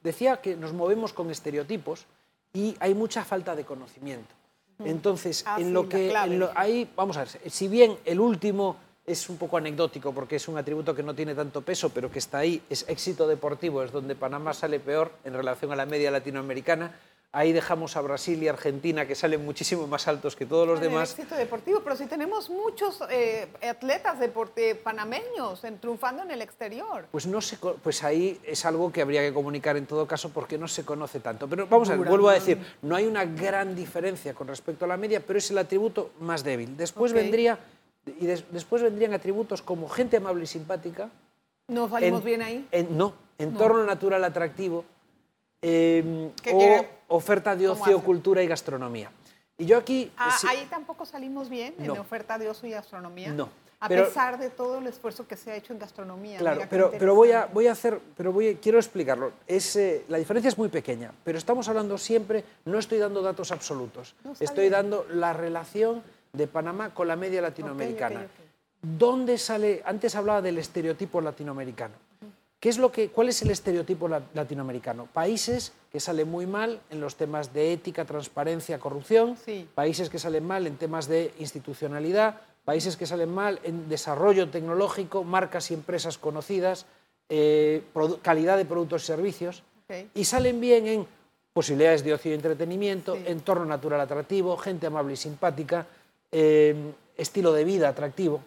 decía 0.02 0.38
que 0.38 0.56
nos 0.56 0.74
movemos 0.74 1.14
con 1.14 1.30
estereotipos 1.30 2.06
y 2.52 2.76
hay 2.80 2.96
mucha 2.96 3.24
falta 3.24 3.56
de 3.56 3.64
conocimiento. 3.64 4.34
Entonces, 4.80 5.44
ah, 5.46 5.58
en 5.60 5.72
lo 5.72 5.88
que 5.88 6.12
hay, 6.56 6.90
vamos 6.96 7.18
a 7.18 7.26
ver, 7.26 7.52
si 7.52 7.68
bien 7.68 7.96
el 8.06 8.20
último 8.20 8.78
es 9.05 9.29
un 9.29 9.38
poco 9.38 9.57
anecdótico 9.57 10.13
porque 10.13 10.38
es 10.38 10.48
un 10.48 10.57
atributo 10.57 10.95
que 10.95 11.03
no 11.03 11.13
tiene 11.13 11.36
tanto 11.36 11.62
peso, 11.62 11.89
pero 11.89 12.12
que 12.12 12.19
está 12.19 12.39
ahí, 12.39 12.62
es 12.69 12.86
éxito 12.88 13.27
deportivo, 13.27 13.83
es 13.83 13.91
donde 13.91 14.15
Panamá 14.15 14.53
sale 14.53 14.79
peor 14.79 15.12
en 15.24 15.33
relación 15.33 15.72
a 15.72 15.75
la 15.75 15.86
media 15.86 16.12
latinoamericana. 16.12 16.98
Ahí 17.36 17.51
dejamos 17.51 17.98
a 17.98 18.01
Brasil 18.01 18.43
y 18.43 18.48
Argentina, 18.48 19.07
que 19.07 19.15
salen 19.15 19.43
muchísimo 19.43 19.88
más 19.88 20.07
altos 20.07 20.36
que 20.36 20.45
todos 20.45 20.67
los 20.67 20.79
demás. 20.79 21.13
Éxito 21.13 21.33
deportivo, 21.33 21.81
pero 21.83 21.95
sí 21.95 22.05
tenemos 22.05 22.48
muchos 22.51 23.00
eh, 23.10 23.48
atletas 23.67 24.19
deporte 24.19 24.75
panameños 24.75 25.63
en, 25.63 25.79
triunfando 25.79 26.22
en 26.22 26.29
el 26.29 26.43
exterior. 26.43 27.07
Pues, 27.12 27.25
no 27.25 27.41
se, 27.41 27.57
pues 27.57 28.03
ahí 28.03 28.39
es 28.43 28.63
algo 28.65 28.91
que 28.91 29.01
habría 29.01 29.22
que 29.22 29.33
comunicar 29.33 29.77
en 29.77 29.88
todo 29.88 30.07
caso 30.07 30.29
porque 30.29 30.60
no 30.60 30.67
se 30.67 30.86
conoce 30.86 31.22
tanto. 31.22 31.48
Pero 31.50 31.65
vamos 31.65 31.89
a 31.89 31.95
ver, 31.95 32.07
vuelvo 32.07 32.29
a 32.29 32.36
decir, 32.36 32.60
no 32.83 32.95
hay 32.95 33.07
una 33.07 33.25
gran 33.25 33.75
diferencia 33.75 34.36
con 34.36 34.48
respecto 34.48 34.86
a 34.86 34.88
la 34.88 34.98
media, 34.98 35.19
pero 35.19 35.39
es 35.39 35.50
el 35.50 35.57
atributo 35.57 36.12
más 36.19 36.43
débil. 36.43 36.77
Después 36.77 37.13
vendría 37.13 37.57
y 38.05 38.25
después 38.25 38.81
vendrían 38.81 39.13
atributos 39.13 39.62
como 39.62 39.88
gente 39.89 40.17
amable 40.17 40.43
y 40.43 40.48
simpática. 40.48 41.10
¿No 41.67 41.89
salimos 41.89 42.24
bien 42.24 42.41
ahí? 42.41 42.67
no, 42.89 43.13
entorno 43.38 43.83
natural 43.86 44.24
atractivo, 44.24 44.83
em, 45.62 46.29
o 46.51 46.86
oferta 47.07 47.55
de 47.55 47.69
ocio, 47.69 48.01
cultura 48.01 48.43
y 48.43 48.48
gastronomía. 48.48 49.12
Y 49.57 49.65
yo 49.65 49.77
aquí... 49.77 50.12
Ah, 50.17 50.36
ahí 50.50 50.67
tampoco 50.69 51.05
salimos 51.05 51.50
bien, 51.50 51.75
en 51.77 51.91
oferta 51.91 52.38
de 52.38 52.50
ocio 52.50 52.67
y 52.67 52.72
gastronomía. 52.72 53.31
No. 53.31 53.50
A 53.79 53.89
pesar 53.89 54.39
de 54.39 54.50
todo 54.50 54.77
el 54.77 54.88
esfuerzo 54.88 55.27
que 55.27 55.36
se 55.36 55.51
ha 55.51 55.55
hecho 55.57 55.74
en 55.74 55.79
gastronomía. 55.79 56.39
Claro, 56.39 56.62
pero, 56.69 56.91
pero 56.98 57.15
voy, 57.15 57.31
a, 57.31 57.48
voy 57.48 57.67
a 57.67 57.74
hacer, 57.74 58.00
pero 58.15 58.31
voy, 58.31 58.55
quiero 58.55 58.79
explicarlo. 58.79 59.33
Es, 59.45 59.75
eh, 59.75 60.05
la 60.07 60.17
diferencia 60.17 60.48
es 60.48 60.57
muy 60.57 60.69
pequeña, 60.69 61.12
pero 61.25 61.38
estamos 61.38 61.67
hablando 61.67 61.98
siempre, 61.98 62.45
no 62.63 62.79
estoy 62.79 62.98
dando 62.98 63.22
datos 63.22 63.51
absolutos, 63.51 64.15
estoy 64.39 64.69
dando 64.69 65.05
la 65.10 65.33
relación 65.33 66.01
de 66.34 66.48
Panamá 66.48 66.96
con 66.96 67.08
la 67.08 67.16
media 67.16 67.44
latinoamericana. 67.44 68.25
¿Dónde 68.82 69.38
sale? 69.38 69.84
Antes 69.86 70.16
hablaba 70.16 70.42
del 70.42 70.58
estereotipo 70.58 71.22
latinoamericano. 71.22 71.94
¿Qué 72.60 72.70
es 72.70 72.80
lo 72.80 72.92
que, 72.92 73.10
¿Cuál 73.10 73.30
es 73.30 73.44
el 73.44 73.52
estereotipo 73.52 74.08
latinoamericano? 74.08 75.08
Países 75.13 75.74
que 75.92 76.00
salen 76.00 76.32
muy 76.32 76.48
mal 76.48 76.82
en 76.90 77.02
los 77.02 77.18
temas 77.18 77.54
de 77.54 77.74
ética, 77.74 78.06
transparencia, 78.06 78.80
corrupción, 78.80 79.38
países 79.75 80.10
que 80.10 80.18
salen 80.18 80.48
mal 80.48 80.66
en 80.66 80.78
temas 80.78 81.08
de 81.08 81.32
institucionalidad, 81.38 82.42
países 82.66 82.98
que 82.98 83.06
salen 83.06 83.32
mal 83.32 83.60
en 83.63 83.88
desarrollo 83.88 84.50
tecnológico, 84.50 85.24
marcas 85.24 85.70
y 85.70 85.75
empresas 85.75 86.18
conocidas, 86.18 86.88
eh, 87.30 87.84
calidad 88.24 88.58
de 88.58 88.66
productos 88.66 89.04
y 89.04 89.06
servicios, 89.06 89.62
y 90.16 90.25
salen 90.25 90.60
bien 90.60 90.88
en 90.88 91.08
posibilidades 91.54 92.04
de 92.04 92.16
ocio 92.16 92.32
y 92.32 92.36
entretenimiento, 92.36 93.16
entorno 93.16 93.66
natural 93.66 94.02
atractivo, 94.02 94.58
gente 94.58 94.88
amable 94.88 95.13
y 95.13 95.18
simpática, 95.18 95.86
Em, 96.34 96.94
estilo 97.16 97.54
de 97.54 97.63
vida 97.63 97.90
atractivo. 97.90 98.42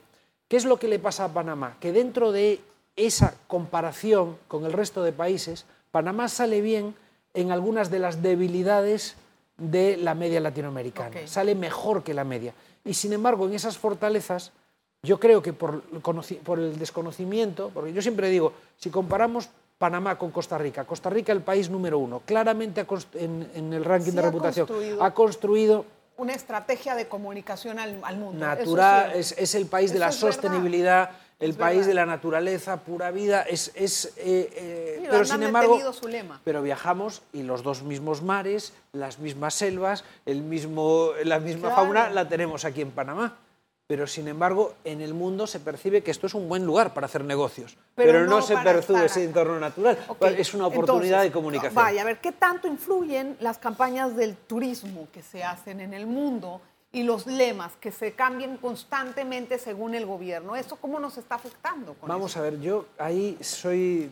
¿Qué 0.48 0.56
es 0.56 0.64
lo 0.64 0.76
que 0.76 0.88
le 0.88 0.98
pasa 0.98 1.24
a 1.24 1.32
Panamá? 1.32 1.76
Que 1.78 1.92
dentro 1.92 2.32
de 2.32 2.58
esa 2.96 3.38
comparación 3.46 4.38
con 4.48 4.66
el 4.66 4.72
resto 4.72 5.04
de 5.04 5.12
países, 5.12 5.66
Panamá 5.92 6.28
sale 6.28 6.60
bien 6.60 6.96
en 7.32 7.52
algunas 7.52 7.88
de 7.88 8.00
las 8.00 8.22
debilidades 8.22 9.14
de 9.56 9.96
la 9.98 10.14
media 10.16 10.40
latinoamericana, 10.40 11.28
sale 11.28 11.54
mejor 11.54 12.02
que 12.02 12.12
la 12.12 12.24
media. 12.24 12.54
Y 12.84 12.94
sin 12.94 13.12
embargo, 13.12 13.46
en 13.46 13.54
esas 13.54 13.78
fortalezas, 13.78 14.50
yo 15.04 15.20
creo 15.20 15.40
que 15.40 15.52
por, 15.52 15.84
el 16.58 16.78
desconocimiento, 16.80 17.70
porque 17.72 17.92
yo 17.92 18.02
siempre 18.02 18.28
digo, 18.30 18.52
si 18.76 18.90
comparamos 18.90 19.48
Panamá 19.78 20.18
con 20.18 20.32
Costa 20.32 20.58
Rica, 20.58 20.84
Costa 20.84 21.08
Rica 21.08 21.32
el 21.32 21.42
país 21.42 21.70
número 21.70 22.00
uno, 22.00 22.22
claramente 22.26 22.84
en, 23.14 23.72
el 23.72 23.84
ranking 23.84 24.12
de 24.12 24.22
reputación, 24.22 24.68
ha 25.00 25.14
construido 25.14 25.84
una 26.16 26.34
estrategia 26.34 26.94
de 26.94 27.08
comunicación 27.08 27.78
al, 27.78 28.16
mundo. 28.16 28.44
Natural, 28.44 29.12
es, 29.14 29.54
el 29.54 29.66
país 29.66 29.92
de 29.92 29.98
la 29.98 30.12
sostenibilidad, 30.12 31.10
el 31.38 31.54
país 31.54 31.86
de 31.86 31.94
la 31.94 32.06
naturaleza, 32.06 32.78
pura 32.78 33.10
vida. 33.10 33.42
Es, 33.42 33.70
es 33.74 34.12
eh, 34.16 34.50
eh, 34.56 35.06
pero 35.10 35.24
sin 35.24 35.42
embargo, 35.42 35.92
su 35.92 36.08
lema. 36.08 36.40
pero 36.44 36.62
viajamos 36.62 37.22
y 37.32 37.42
los 37.42 37.62
dos 37.62 37.82
mismos 37.82 38.22
mares, 38.22 38.72
las 38.92 39.18
mismas 39.18 39.54
selvas, 39.54 40.04
el 40.24 40.42
mismo, 40.42 41.10
la 41.24 41.38
misma 41.38 41.70
fauna 41.70 42.10
la 42.10 42.28
tenemos 42.28 42.64
aquí 42.64 42.80
en 42.80 42.90
Panamá. 42.90 43.36
Pero 43.86 44.06
sin 44.06 44.28
embargo 44.28 44.74
en 44.84 45.00
el 45.00 45.14
mundo 45.14 45.46
se 45.46 45.60
percibe 45.60 46.02
que 46.02 46.10
esto 46.10 46.26
es 46.26 46.34
un 46.34 46.48
buen 46.48 46.64
lugar 46.64 46.92
para 46.92 47.06
hacer 47.06 47.24
negocios, 47.24 47.76
pero, 47.94 48.26
no, 48.26 48.42
se 48.42 48.56
percibe 48.56 49.06
ese 49.06 49.24
entorno 49.24 49.58
natural. 49.60 49.98
Es 50.36 50.54
una 50.54 50.66
oportunidad 50.66 51.22
de 51.22 51.30
comunicación. 51.30 51.74
Vaya, 51.74 52.02
a 52.02 52.04
ver, 52.04 52.18
¿qué 52.18 52.32
tanto 52.32 52.66
influyen 52.66 53.36
las 53.40 53.58
campañas 53.58 54.16
del 54.16 54.36
turismo 54.36 55.08
que 55.12 55.22
se 55.22 55.44
hacen 55.44 55.80
en 55.80 55.94
el 55.94 56.06
mundo 56.06 56.60
y 56.92 57.02
los 57.02 57.26
lemas 57.26 57.72
que 57.76 57.92
se 57.92 58.12
cambian 58.12 58.56
constantemente 58.56 59.58
según 59.58 59.94
el 59.94 60.06
gobierno? 60.06 60.56
¿Eso 60.56 60.76
cómo 60.76 60.98
nos 60.98 61.16
está 61.18 61.36
afectando? 61.36 61.94
Vamos 62.02 62.36
a 62.36 62.40
ver, 62.40 62.60
yo 62.60 62.86
ahí 62.98 63.38
soy... 63.40 64.10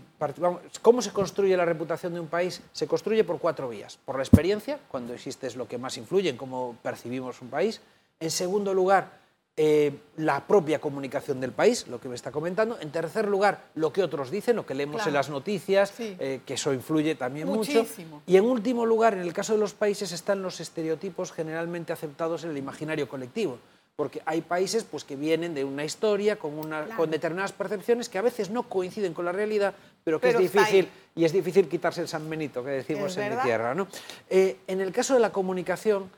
¿Cómo 0.82 1.02
se 1.02 1.10
construye 1.10 1.56
la 1.56 1.64
reputación 1.64 2.14
de 2.14 2.20
un 2.20 2.28
país? 2.28 2.62
Se 2.72 2.86
construye 2.86 3.24
por 3.24 3.38
cuatro 3.38 3.68
vías. 3.68 3.98
Por 4.04 4.16
la 4.16 4.22
experiencia, 4.22 4.78
cuando 4.88 5.14
existe 5.14 5.46
es 5.46 5.56
lo 5.56 5.66
que 5.66 5.78
más 5.78 5.96
influye 5.96 6.28
en 6.28 6.36
cómo 6.36 6.76
percibimos 6.82 7.42
un 7.42 7.48
país. 7.48 7.80
En 8.20 8.30
segundo 8.30 8.72
lugar, 8.74 9.23
eh, 9.56 9.92
la 10.16 10.44
propia 10.48 10.80
comunicación 10.80 11.40
del 11.40 11.52
país, 11.52 11.86
lo 11.86 12.00
que 12.00 12.08
me 12.08 12.16
está 12.16 12.32
comentando. 12.32 12.76
En 12.80 12.90
tercer 12.90 13.28
lugar, 13.28 13.66
lo 13.76 13.92
que 13.92 14.02
otros 14.02 14.32
dicen, 14.32 14.56
lo 14.56 14.66
que 14.66 14.74
leemos 14.74 15.06
en 15.06 15.12
las 15.12 15.30
noticias, 15.30 15.94
eh, 16.00 16.40
que 16.44 16.54
eso 16.54 16.72
influye 16.72 17.14
también 17.14 17.46
mucho. 17.46 17.86
Y 18.26 18.36
en 18.36 18.44
último 18.46 18.84
lugar, 18.84 19.14
en 19.14 19.20
el 19.20 19.32
caso 19.32 19.52
de 19.52 19.60
los 19.60 19.72
países, 19.72 20.10
están 20.10 20.42
los 20.42 20.58
estereotipos 20.58 21.30
generalmente 21.30 21.92
aceptados 21.92 22.42
en 22.42 22.50
el 22.50 22.58
imaginario 22.58 23.08
colectivo. 23.08 23.58
Porque 23.94 24.22
hay 24.26 24.40
países 24.40 24.82
pues, 24.82 25.04
que 25.04 25.14
vienen 25.14 25.54
de 25.54 25.62
una 25.62 25.84
historia 25.84 26.34
con, 26.34 26.58
una, 26.58 26.88
con 26.96 27.12
determinadas 27.12 27.52
percepciones 27.52 28.08
que 28.08 28.18
a 28.18 28.22
veces 28.22 28.50
no 28.50 28.64
coinciden 28.64 29.14
con 29.14 29.24
la 29.24 29.30
realidad, 29.30 29.72
pero 30.02 30.20
que 30.20 30.30
es 30.30 30.38
difícil, 30.38 30.88
y 31.14 31.24
es 31.24 31.32
difícil 31.32 31.68
quitarse 31.68 32.00
el 32.00 32.08
San 32.08 32.28
Benito, 32.28 32.64
que 32.64 32.70
decimos 32.70 33.16
en 33.18 33.36
mi 33.36 33.42
tierra. 33.42 33.72
¿no? 33.72 33.86
Eh, 34.28 34.56
en 34.66 34.80
el 34.80 34.90
caso 34.90 35.14
de 35.14 35.20
la 35.20 35.30
comunicación, 35.30 36.10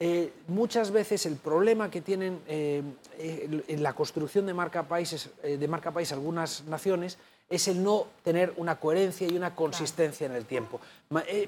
eh, 0.00 0.32
muchas 0.48 0.90
veces 0.90 1.24
el 1.24 1.36
problema 1.36 1.88
que 1.88 2.00
tienen 2.00 2.40
eh, 2.48 2.82
en 3.68 3.82
la 3.82 3.92
construcción 3.92 4.44
de 4.44 4.52
marca, 4.52 4.82
países, 4.82 5.30
eh, 5.44 5.56
de 5.56 5.68
marca 5.68 5.92
país 5.92 6.10
algunas 6.10 6.64
naciones 6.64 7.16
es 7.48 7.68
el 7.68 7.80
no 7.80 8.08
tener 8.24 8.52
una 8.56 8.76
coherencia 8.76 9.28
y 9.28 9.36
una 9.36 9.54
consistencia 9.54 10.26
en 10.26 10.32
el 10.32 10.46
tiempo. 10.46 10.80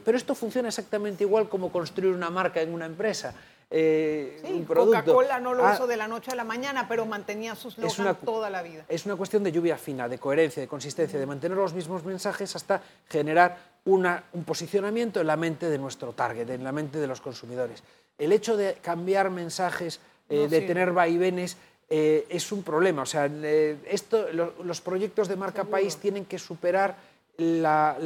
pero 0.04 0.16
esto 0.16 0.34
funciona 0.34 0.68
exactamente 0.68 1.24
igual 1.24 1.48
como 1.48 1.72
construir 1.72 2.14
una 2.14 2.30
marca 2.30 2.60
en 2.60 2.72
una 2.72 2.86
empresa. 2.86 3.34
sí, 3.68 4.64
Coca-Cola 4.68 5.40
no 5.40 5.52
lo 5.52 5.66
ah, 5.66 5.74
hizo 5.74 5.86
de 5.88 5.96
la 5.96 6.06
noche 6.06 6.30
a 6.30 6.36
la 6.36 6.44
mañana, 6.44 6.86
pero 6.86 7.04
mantenía 7.04 7.56
sus 7.56 7.76
logos 7.78 7.98
toda 8.24 8.48
la 8.48 8.62
vida. 8.62 8.84
Es 8.88 9.06
una 9.06 9.16
cuestión 9.16 9.42
de 9.42 9.50
lluvia 9.50 9.76
fina, 9.76 10.08
de 10.08 10.18
coherencia, 10.18 10.60
de 10.60 10.68
consistencia, 10.68 11.18
de 11.18 11.26
mantener 11.26 11.58
los 11.58 11.74
mismos 11.74 12.04
mensajes 12.04 12.54
hasta 12.54 12.80
generar 13.08 13.56
una, 13.86 14.22
un 14.34 14.44
posicionamiento 14.44 15.20
en 15.20 15.26
la 15.26 15.36
mente 15.36 15.68
de 15.68 15.78
nuestro 15.78 16.12
target, 16.12 16.48
en 16.50 16.62
la 16.62 16.72
mente 16.72 17.00
de 17.00 17.06
los 17.06 17.20
consumidores 17.20 17.82
el 18.18 18.32
hecho 18.32 18.56
de 18.56 18.74
cambiar 18.74 19.30
mensajes, 19.30 20.00
eh, 20.28 20.48
de 20.48 20.60
tener 20.62 20.92
vaivenes, 20.92 21.56
eh, 21.88 22.26
es 22.28 22.50
un 22.50 22.62
problema. 22.62 23.02
O 23.02 23.06
sea, 23.06 23.28
eh, 23.30 23.76
esto, 23.86 24.26
los 24.32 24.80
proyectos 24.80 25.28
de 25.28 25.36
marca 25.36 25.64
país 25.64 25.96
tienen 25.96 26.24
que 26.24 26.38
superar 26.38 26.96
la, 27.38 27.96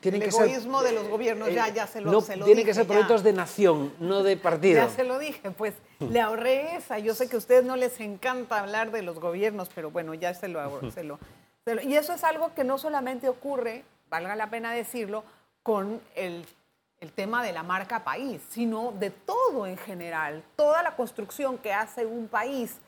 tienen 0.00 0.22
el 0.22 0.28
egoísmo 0.28 0.82
de 0.82 0.92
los 0.92 1.06
gobiernos, 1.06 1.52
ya, 1.52 1.68
ya 1.68 1.86
se 1.86 2.00
lo, 2.00 2.10
no, 2.10 2.20
se 2.20 2.36
Tienen 2.38 2.66
que 2.66 2.74
ser 2.74 2.84
proyectos 2.84 3.22
de 3.22 3.32
nación, 3.32 3.92
no 4.00 4.24
de 4.24 4.36
partido. 4.36 4.74
Ya 4.74 4.88
se 4.88 5.04
lo 5.04 5.20
dije, 5.20 5.52
pues 5.52 5.74
le 6.00 6.20
ahorré 6.20 6.76
esa. 6.76 6.98
Yo 6.98 7.14
sé 7.14 7.28
que 7.28 7.36
a 7.36 7.38
ustedes 7.38 7.64
no 7.64 7.76
les 7.76 8.00
encanta 8.00 8.58
hablar 8.58 8.90
de 8.90 9.02
los 9.02 9.20
gobiernos, 9.20 9.70
pero 9.72 9.92
bueno, 9.92 10.14
ya 10.14 10.34
se 10.34 10.48
lo, 10.48 10.60
se 10.90 11.04
lo, 11.04 11.18
se 11.64 11.74
lo 11.76 11.82
Y 11.82 11.94
eso 11.94 12.12
es 12.12 12.24
algo 12.24 12.54
que 12.54 12.64
no 12.64 12.76
solamente 12.76 13.28
ocurre, 13.28 13.84
valga 14.10 14.34
la 14.34 14.50
pena 14.50 14.72
decirlo, 14.72 15.22
con 15.62 16.00
el 16.16 16.44
el 17.02 17.12
tema 17.12 17.42
de 17.42 17.52
la 17.52 17.64
marca 17.64 18.04
país, 18.04 18.40
sino 18.48 18.92
de 18.92 19.10
todo 19.10 19.66
en 19.66 19.76
general. 19.76 20.44
Toda 20.54 20.84
la 20.84 20.94
construcción 20.94 21.58
que 21.58 21.72
hace 21.72 22.06
un 22.06 22.28
país 22.28 22.78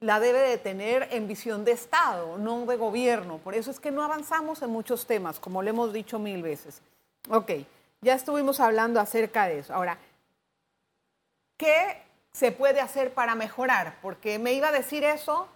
la 0.00 0.18
debe 0.18 0.40
de 0.40 0.58
tener 0.58 1.06
en 1.12 1.28
visión 1.28 1.64
de 1.64 1.70
Estado, 1.72 2.36
no 2.36 2.66
de 2.66 2.76
gobierno. 2.76 3.38
Por 3.38 3.54
eso 3.54 3.70
es 3.70 3.78
que 3.78 3.92
no 3.92 4.02
avanzamos 4.02 4.60
en 4.62 4.70
muchos 4.70 5.06
temas, 5.06 5.38
como 5.38 5.62
le 5.62 5.70
hemos 5.70 5.92
dicho 5.92 6.18
mil 6.18 6.42
veces. 6.42 6.82
Ok, 7.28 7.52
ya 8.00 8.14
estuvimos 8.14 8.58
hablando 8.58 8.98
acerca 8.98 9.46
de 9.46 9.60
eso. 9.60 9.72
Ahora, 9.72 9.98
¿qué 11.56 12.02
se 12.32 12.50
puede 12.50 12.80
hacer 12.80 13.14
para 13.14 13.36
mejorar? 13.36 13.98
Porque 14.02 14.40
me 14.40 14.52
iba 14.52 14.68
a 14.68 14.72
decir 14.72 15.04
eso 15.04 15.46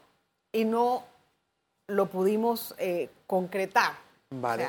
y 0.52 0.64
no 0.64 1.02
lo 1.88 2.06
pudimos 2.06 2.76
eh, 2.78 3.10
concretar. 3.26 3.94
Vale. 4.30 4.68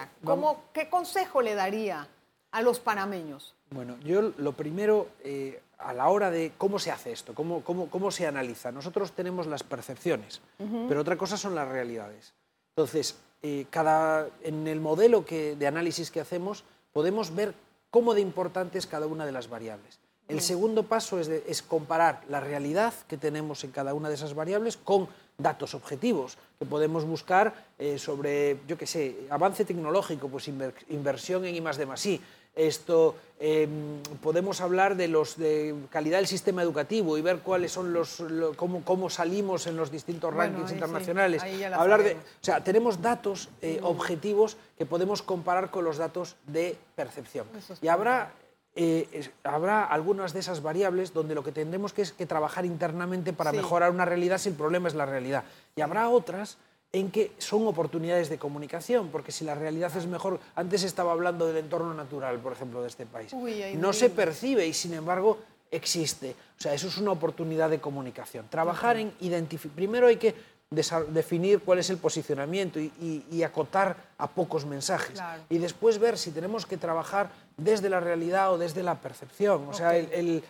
¿Qué 0.74 0.90
consejo 0.90 1.44
le 1.44 1.54
daría 1.54 2.08
a 2.56 2.62
los 2.62 2.80
panameños? 2.80 3.54
Bueno, 3.70 3.98
yo 4.06 4.32
lo 4.38 4.54
primero, 4.54 5.10
eh, 5.26 5.62
a 5.78 5.92
la 5.92 6.08
hora 6.08 6.32
de 6.32 6.54
cómo 6.58 6.80
se 6.80 6.90
hace 6.90 7.12
esto, 7.12 7.36
cómo, 7.36 7.62
cómo, 7.66 7.90
cómo 7.90 8.12
se 8.12 8.26
analiza, 8.28 8.72
nosotros 8.72 9.12
tenemos 9.12 9.46
las 9.46 9.64
percepciones, 9.64 10.40
pero 10.88 11.02
otra 11.02 11.18
cosa 11.18 11.36
son 11.36 11.54
las 11.54 11.68
realidades. 11.68 12.34
Entonces, 12.70 13.18
eh, 13.44 13.66
cada, 13.70 14.30
en 14.42 14.68
el 14.68 14.80
modelo 14.80 15.26
que, 15.26 15.58
de 15.58 15.68
análisis 15.68 16.12
que 16.12 16.22
hacemos, 16.22 16.64
podemos 16.94 17.36
ver 17.36 17.54
cómo 17.92 18.14
de 18.14 18.22
importante 18.22 18.78
es 18.78 18.88
cada 18.88 19.06
una 19.06 19.26
de 19.26 19.34
las 19.34 19.50
variables. 19.50 20.00
El 20.30 20.40
segundo 20.40 20.84
paso 20.84 21.20
es, 21.20 21.28
es, 21.28 21.62
comparar 21.62 22.24
la 22.30 22.40
realidad 22.40 22.94
que 23.10 23.18
tenemos 23.18 23.66
en 23.66 23.72
cada 23.72 23.94
una 23.94 24.08
de 24.08 24.16
esas 24.16 24.34
variables 24.34 24.78
con 24.78 25.10
datos 25.38 25.74
objetivos 25.74 26.38
que 26.60 26.66
podemos 26.66 27.06
buscar 27.06 27.54
eh, 27.78 27.98
sobre, 27.98 28.60
yo 28.68 28.78
qué 28.78 28.88
sé, 28.88 29.28
avance 29.30 29.66
tecnológico, 29.66 30.30
pues 30.30 30.48
inversión 30.48 31.46
en 31.46 31.56
I 31.56 31.62
más 31.62 31.78
de 31.78 31.86
más 31.86 32.06
I, 32.06 32.22
esto, 32.56 33.16
em, 33.38 34.02
podemos 34.24 34.62
hablar 34.62 34.96
de, 34.96 35.10
los, 35.10 35.36
de 35.38 35.76
calidad 35.90 36.20
del 36.20 36.28
sistema 36.28 36.62
educativo 36.62 37.18
y 37.18 37.22
ver 37.22 37.40
cuáles 37.40 37.74
son 37.74 37.92
los, 37.92 38.24
cómo, 38.56 39.10
salimos 39.10 39.68
en 39.68 39.76
los 39.76 39.92
distintos 39.92 40.34
rankings 40.34 40.72
internacionales. 40.72 41.44
hablar 41.74 42.04
de, 42.04 42.14
o 42.14 42.18
sea, 42.40 42.64
tenemos 42.64 43.02
datos 43.02 43.50
eh, 43.62 43.80
objetivos 43.84 44.56
que 44.78 44.86
podemos 44.86 45.22
comparar 45.22 45.70
con 45.70 45.84
los 45.84 45.98
datos 45.98 46.38
de 46.48 46.78
percepción. 46.96 47.46
Y 47.82 47.90
habrá 47.90 48.32
eh, 48.76 49.30
habrá 49.44 49.86
algunas 49.86 50.34
de 50.34 50.42
esas 50.42 50.62
variables 50.62 51.14
donde 51.14 51.34
lo 51.34 51.44
que 51.44 51.54
tendremos 51.54 51.94
que 51.94 52.02
es 52.02 52.12
que 52.12 52.26
trabajar 52.26 52.66
internamente 52.66 53.32
para 53.32 53.54
mejorar 53.54 53.92
una 53.92 54.04
realidad 54.04 54.38
si 54.38 54.50
el 54.50 54.56
problema 54.56 54.90
es 54.90 54.96
la 54.96 55.06
realidad. 55.06 55.46
Y 55.76 55.82
habrá 55.82 56.10
otras 56.10 56.58
en 56.92 57.12
que 57.12 57.32
son 57.38 57.68
oportunidades 57.68 58.30
de 58.30 58.38
comunicación, 58.38 59.10
porque 59.10 59.32
si 59.32 59.44
la 59.46 59.56
realidad 59.56 59.96
es 59.96 60.08
mejor, 60.08 60.40
antes 60.56 60.84
estaba 60.84 61.12
hablando 61.12 61.48
del 61.48 61.58
entorno 61.58 61.94
natural, 61.94 62.40
por 62.40 62.54
ejemplo, 62.54 62.82
de 62.82 62.88
este 62.88 63.06
país, 63.06 63.34
no 63.78 63.94
se 63.94 64.10
percibe 64.10 64.66
y 64.68 64.74
sin 64.74 64.94
embargo 64.94 65.40
existe. 65.72 66.36
O 66.58 66.62
sea, 66.62 66.74
eso 66.74 66.88
es 66.88 66.98
una 66.98 67.12
oportunidad 67.12 67.70
de 67.70 67.80
comunicación. 67.80 68.48
Trabajar 68.50 68.98
en 68.98 69.14
identificar, 69.20 69.76
primero 69.76 70.08
hay 70.08 70.18
que 70.18 70.36
definir 70.70 71.62
cuál 71.62 71.80
es 71.80 71.90
el 71.90 71.98
posicionamiento 71.98 72.80
y, 72.80 73.44
acotar 73.44 73.98
a 74.18 74.28
pocos 74.28 74.66
mensajes. 74.66 75.22
Y 75.50 75.58
después 75.58 76.00
ver 76.00 76.18
si 76.18 76.32
tenemos 76.32 76.66
que 76.66 76.78
trabajar 76.78 77.30
desde 77.58 77.90
la 77.90 78.00
realidad 78.00 78.54
o 78.54 78.58
desde 78.58 78.84
la 78.84 78.96
percepción. 78.96 79.68
O 79.70 79.74
sea, 79.74 79.96
el, 79.96 80.44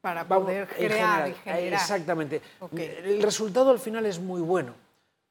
para 0.00 0.26
poder 0.26 0.68
crear, 0.68 1.34
Exactamente. 1.46 2.42
El 2.76 3.22
resultado 3.22 3.70
al 3.70 3.78
final 3.78 4.06
es 4.06 4.18
muy 4.18 4.40
bueno 4.40 4.74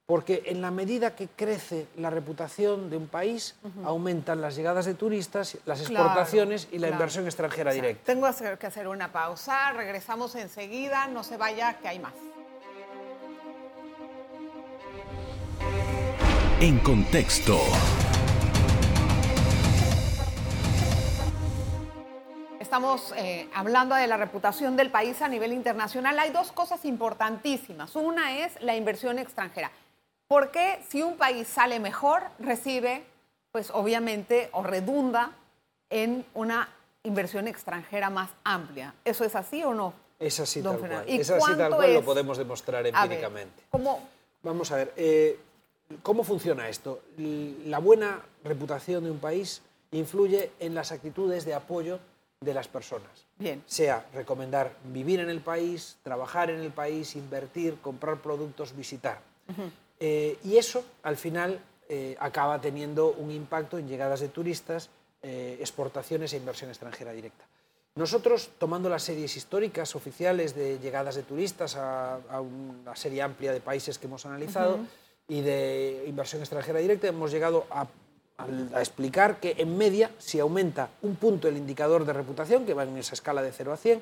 porque 0.05 0.43
en 0.47 0.61
la 0.61 0.69
medida 0.69 1.15
que 1.15 1.29
crece 1.29 1.87
la 1.95 2.09
reputación 2.09 2.89
de 2.89 2.97
un 2.97 3.07
país, 3.07 3.55
aumentan 3.85 4.41
las 4.41 4.55
llegadas 4.55 4.85
de 4.85 4.95
turistas, 4.95 5.57
las 5.65 5.79
exportaciones 5.79 6.67
y 6.71 6.79
la 6.79 6.89
inversión 6.89 7.25
extranjera 7.25 7.71
directa. 7.71 8.03
Tengo 8.05 8.27
que 8.59 8.67
hacer 8.67 8.87
una 8.87 9.11
pausa, 9.11 9.71
regresamos 9.71 10.35
enseguida, 10.35 11.07
no 11.07 11.23
se 11.23 11.37
vaya, 11.37 11.77
que 11.81 11.87
hay 11.87 11.99
más. 11.99 12.13
En 16.63 16.79
contexto. 16.79 17.59
Estamos 22.57 23.13
eh, 23.17 23.49
hablando 23.53 23.95
de 23.95 24.07
la 24.07 24.15
reputación 24.15 24.77
del 24.77 24.89
país 24.89 25.21
a 25.21 25.27
nivel 25.27 25.51
internacional. 25.51 26.17
Hay 26.19 26.29
dos 26.29 26.53
cosas 26.53 26.85
importantísimas. 26.85 27.97
Una 27.97 28.45
es 28.45 28.53
la 28.61 28.77
inversión 28.77 29.19
extranjera. 29.19 29.71
Porque 30.29 30.79
si 30.87 31.01
un 31.03 31.17
país 31.17 31.49
sale 31.49 31.81
mejor, 31.81 32.23
recibe, 32.39 33.03
pues 33.51 33.69
obviamente, 33.69 34.47
o 34.53 34.63
redunda 34.63 35.31
en 35.89 36.25
una 36.33 36.69
inversión 37.03 37.49
extranjera 37.49 38.09
más 38.09 38.29
amplia. 38.45 38.93
¿Eso 39.03 39.25
es 39.25 39.35
así 39.35 39.65
o 39.65 39.73
no? 39.73 39.93
Es 40.17 40.39
así 40.39 40.63
tal 40.63 40.77
cual. 40.77 41.03
es 41.07 41.29
así 41.29 41.57
tal 41.57 41.75
cual, 41.75 41.93
lo 41.93 42.05
podemos 42.05 42.37
demostrar 42.37 42.87
empíricamente. 42.87 43.63
¿cómo? 43.69 43.99
Vamos 44.43 44.71
a 44.71 44.77
ver, 44.77 44.93
eh, 44.95 45.37
¿cómo 46.01 46.23
funciona 46.23 46.69
esto? 46.69 47.01
La 47.17 47.79
buena 47.79 48.21
reputación 48.43 49.03
de 49.03 49.11
un 49.11 49.19
país 49.19 49.61
influye 49.91 50.51
en 50.59 50.73
las 50.75 50.91
actitudes 50.91 51.45
de 51.45 51.53
apoyo 51.53 51.99
de 52.41 52.53
las 52.53 52.67
personas. 52.67 53.25
Bien. 53.37 53.63
Sea 53.65 54.05
recomendar 54.13 54.75
vivir 54.91 55.19
en 55.19 55.29
el 55.29 55.41
país, 55.41 55.97
trabajar 56.03 56.49
en 56.49 56.59
el 56.59 56.71
país, 56.71 57.15
invertir, 57.15 57.77
comprar 57.81 58.17
productos, 58.17 58.75
visitar. 58.75 59.21
Eh, 59.99 60.37
y 60.43 60.57
eso, 60.57 60.83
al 61.03 61.17
final, 61.17 61.59
eh, 61.89 62.15
acaba 62.19 62.59
teniendo 62.59 63.13
un 63.13 63.31
impacto 63.31 63.77
en 63.77 63.87
llegadas 63.87 64.19
de 64.19 64.29
turistas, 64.29 64.89
eh, 65.21 65.57
exportaciones 65.59 66.33
e 66.33 66.37
inversión 66.37 66.69
extranjera 66.69 67.13
directa. 67.13 67.45
Nosotros, 67.95 68.49
tomando 68.57 68.89
las 68.89 69.03
series 69.03 69.37
históricas 69.37 69.95
oficiales 69.95 70.55
de 70.55 70.79
llegadas 70.79 71.15
de 71.15 71.23
turistas 71.23 71.75
a, 71.75 72.19
una 72.41 72.95
serie 72.95 73.21
amplia 73.21 73.53
de 73.53 73.61
países 73.61 73.99
que 73.99 74.07
hemos 74.07 74.25
analizado 74.25 74.79
y 75.33 75.41
de 75.41 76.03
inversión 76.05 76.43
extranjera 76.43 76.77
directa, 76.77 77.07
hemos 77.07 77.31
llegado 77.31 77.65
a, 77.71 77.87
a, 78.37 78.79
explicar 78.79 79.39
que 79.39 79.55
en 79.57 79.75
media, 79.75 80.11
si 80.19 80.39
aumenta 80.39 80.89
un 81.01 81.15
punto 81.15 81.47
el 81.47 81.57
indicador 81.57 82.05
de 82.05 82.13
reputación, 82.13 82.67
que 82.67 82.75
va 82.75 82.83
en 82.83 82.95
esa 82.97 83.15
escala 83.15 83.41
de 83.41 83.51
0 83.51 83.73
a 83.73 83.77
100, 83.77 83.99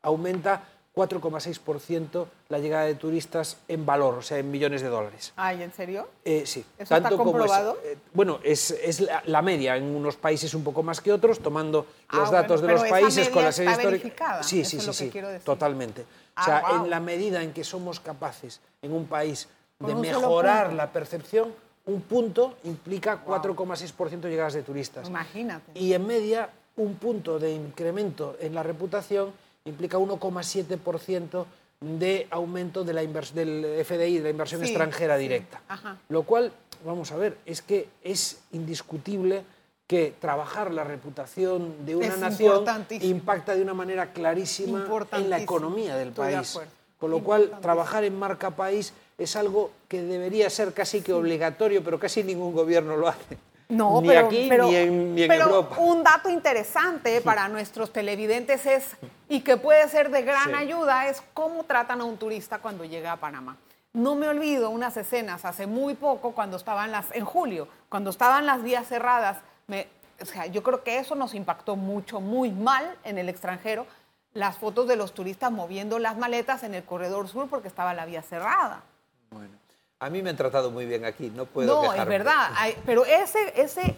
aumenta 0.00 0.64
4,6% 0.96 2.26
la 2.48 2.58
llegada 2.58 2.86
de 2.86 2.94
turistas 2.94 3.58
en 3.68 3.84
valor, 3.84 4.14
o 4.14 4.22
sea, 4.22 4.38
en 4.38 4.50
millones 4.50 4.80
de 4.80 4.88
dólares. 4.88 5.34
Ay, 5.36 5.62
¿en 5.62 5.70
serio? 5.70 6.08
Eh, 6.24 6.44
sí. 6.46 6.64
¿Eso 6.78 6.96
está 6.96 7.10
comprobado? 7.10 7.78
Eh, 7.84 7.98
bueno, 8.14 8.40
es, 8.42 8.70
es 8.70 9.06
la, 9.26 9.42
media, 9.42 9.76
en 9.76 9.84
unos 9.84 10.16
países 10.16 10.54
un 10.54 10.64
poco 10.64 10.82
más 10.82 11.02
que 11.02 11.12
otros, 11.12 11.40
tomando 11.40 11.86
ah, 12.08 12.16
los 12.16 12.30
datos 12.30 12.62
de 12.62 12.68
los 12.68 12.84
países 12.84 13.28
con 13.28 13.44
la 13.44 13.52
serie 13.52 13.72
histórica. 13.72 14.42
Sí, 14.42 14.64
sí, 14.64 14.80
sí, 14.80 14.92
sí, 14.94 15.12
totalmente. 15.44 16.06
o 16.38 16.42
sea, 16.42 16.62
ah, 16.64 16.80
en 16.82 16.88
la 16.88 17.00
medida 17.00 17.42
en 17.42 17.52
que 17.52 17.64
somos 17.64 18.00
capaces 18.00 18.62
en 18.80 18.94
un 18.94 19.06
país 19.06 19.46
de 19.80 19.94
mejorar 19.94 20.72
la 20.72 20.92
percepción, 20.92 21.52
un 21.86 22.02
punto 22.02 22.56
implica 22.64 23.24
4,6% 23.24 24.20
de 24.20 24.30
llegadas 24.30 24.54
de 24.54 24.62
turistas. 24.62 25.08
Imagínate. 25.08 25.72
Y 25.74 25.92
en 25.94 26.06
media, 26.06 26.50
un 26.76 26.94
punto 26.96 27.38
de 27.38 27.52
incremento 27.52 28.36
en 28.40 28.54
la 28.54 28.62
reputación 28.62 29.32
implica 29.64 29.98
1,7% 29.98 31.46
de 31.80 32.28
aumento 32.30 32.84
de 32.84 32.92
la 32.92 33.00
del 33.02 33.84
FDI, 33.84 34.18
de 34.18 34.24
la 34.24 34.30
inversión 34.30 34.62
extranjera 34.62 35.16
directa. 35.16 35.62
Lo 36.10 36.24
cual, 36.24 36.52
vamos 36.84 37.10
a 37.12 37.16
ver, 37.16 37.38
es 37.46 37.62
que 37.62 37.88
es 38.04 38.40
indiscutible 38.52 39.44
que 39.86 40.14
trabajar 40.20 40.70
la 40.72 40.84
reputación 40.84 41.84
de 41.84 41.96
una 41.96 42.16
nación 42.16 42.64
impacta 43.00 43.54
de 43.54 43.62
una 43.62 43.74
manera 43.74 44.12
clarísima 44.12 44.86
en 45.12 45.30
la 45.30 45.40
economía 45.40 45.96
del 45.96 46.12
país. 46.12 46.60
Con 46.98 47.10
lo 47.10 47.24
cual, 47.24 47.58
trabajar 47.62 48.04
en 48.04 48.18
marca 48.18 48.50
país 48.50 48.92
es 49.20 49.36
algo 49.36 49.70
que 49.86 50.02
debería 50.02 50.48
ser 50.48 50.72
casi 50.72 51.02
que 51.02 51.12
obligatorio, 51.12 51.84
pero 51.84 52.00
casi 52.00 52.24
ningún 52.24 52.54
gobierno 52.54 52.96
lo 52.96 53.08
hace. 53.08 53.36
No, 53.68 54.00
ni 54.00 54.08
pero, 54.08 54.26
aquí 54.26 54.46
pero, 54.48 54.66
ni 54.66 54.74
en, 54.74 55.28
pero 55.28 55.68
Un 55.76 56.02
dato 56.02 56.28
interesante 56.28 57.20
para 57.20 57.46
nuestros 57.48 57.92
televidentes 57.92 58.66
es, 58.66 58.96
y 59.28 59.42
que 59.42 59.58
puede 59.58 59.88
ser 59.88 60.10
de 60.10 60.22
gran 60.22 60.54
ayuda, 60.54 61.06
es 61.08 61.22
cómo 61.34 61.64
tratan 61.64 62.00
a 62.00 62.04
un 62.04 62.16
turista 62.16 62.58
cuando 62.58 62.84
llega 62.84 63.12
a 63.12 63.16
Panamá. 63.18 63.56
No 63.92 64.14
me 64.14 64.26
olvido 64.26 64.70
unas 64.70 64.96
escenas 64.96 65.44
hace 65.44 65.66
muy 65.66 65.94
poco, 65.94 66.32
cuando 66.32 66.56
estaban 66.56 66.90
las, 66.90 67.06
en 67.12 67.24
julio, 67.24 67.68
cuando 67.88 68.10
estaban 68.10 68.46
las 68.46 68.62
vías 68.62 68.88
cerradas. 68.88 69.38
Me, 69.66 69.86
o 70.20 70.24
sea, 70.24 70.46
yo 70.46 70.62
creo 70.62 70.82
que 70.82 70.98
eso 70.98 71.14
nos 71.14 71.34
impactó 71.34 71.76
mucho, 71.76 72.20
muy 72.20 72.50
mal 72.50 72.96
en 73.04 73.18
el 73.18 73.28
extranjero, 73.28 73.86
las 74.32 74.56
fotos 74.56 74.88
de 74.88 74.96
los 74.96 75.12
turistas 75.12 75.52
moviendo 75.52 75.98
las 75.98 76.16
maletas 76.16 76.62
en 76.62 76.74
el 76.74 76.84
corredor 76.84 77.28
sur 77.28 77.48
porque 77.48 77.68
estaba 77.68 77.94
la 77.94 78.06
vía 78.06 78.22
cerrada. 78.22 78.82
Bueno. 79.30 79.54
A 80.00 80.10
mí 80.10 80.22
me 80.22 80.30
han 80.30 80.36
tratado 80.36 80.70
muy 80.70 80.86
bien 80.86 81.04
aquí, 81.04 81.30
no 81.30 81.44
puedo 81.46 81.82
No, 81.82 81.92
es 81.92 82.06
verdad, 82.06 82.50
pero 82.86 83.04
ese, 83.04 83.52
ese, 83.54 83.94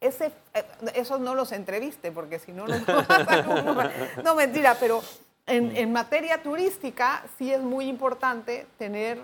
ese, 0.00 0.26
eh, 0.54 0.64
esos 0.94 1.18
no 1.20 1.34
los 1.34 1.52
entreviste, 1.52 2.12
porque 2.12 2.38
si 2.38 2.52
no, 2.52 2.66
no 2.66 2.76
No, 4.24 4.34
mentira, 4.34 4.76
pero 4.78 5.02
en, 5.46 5.74
en, 5.76 5.92
materia 5.92 6.42
turística 6.42 7.24
sí 7.38 7.52
es 7.52 7.60
muy 7.60 7.88
importante 7.88 8.66
tener 8.78 9.18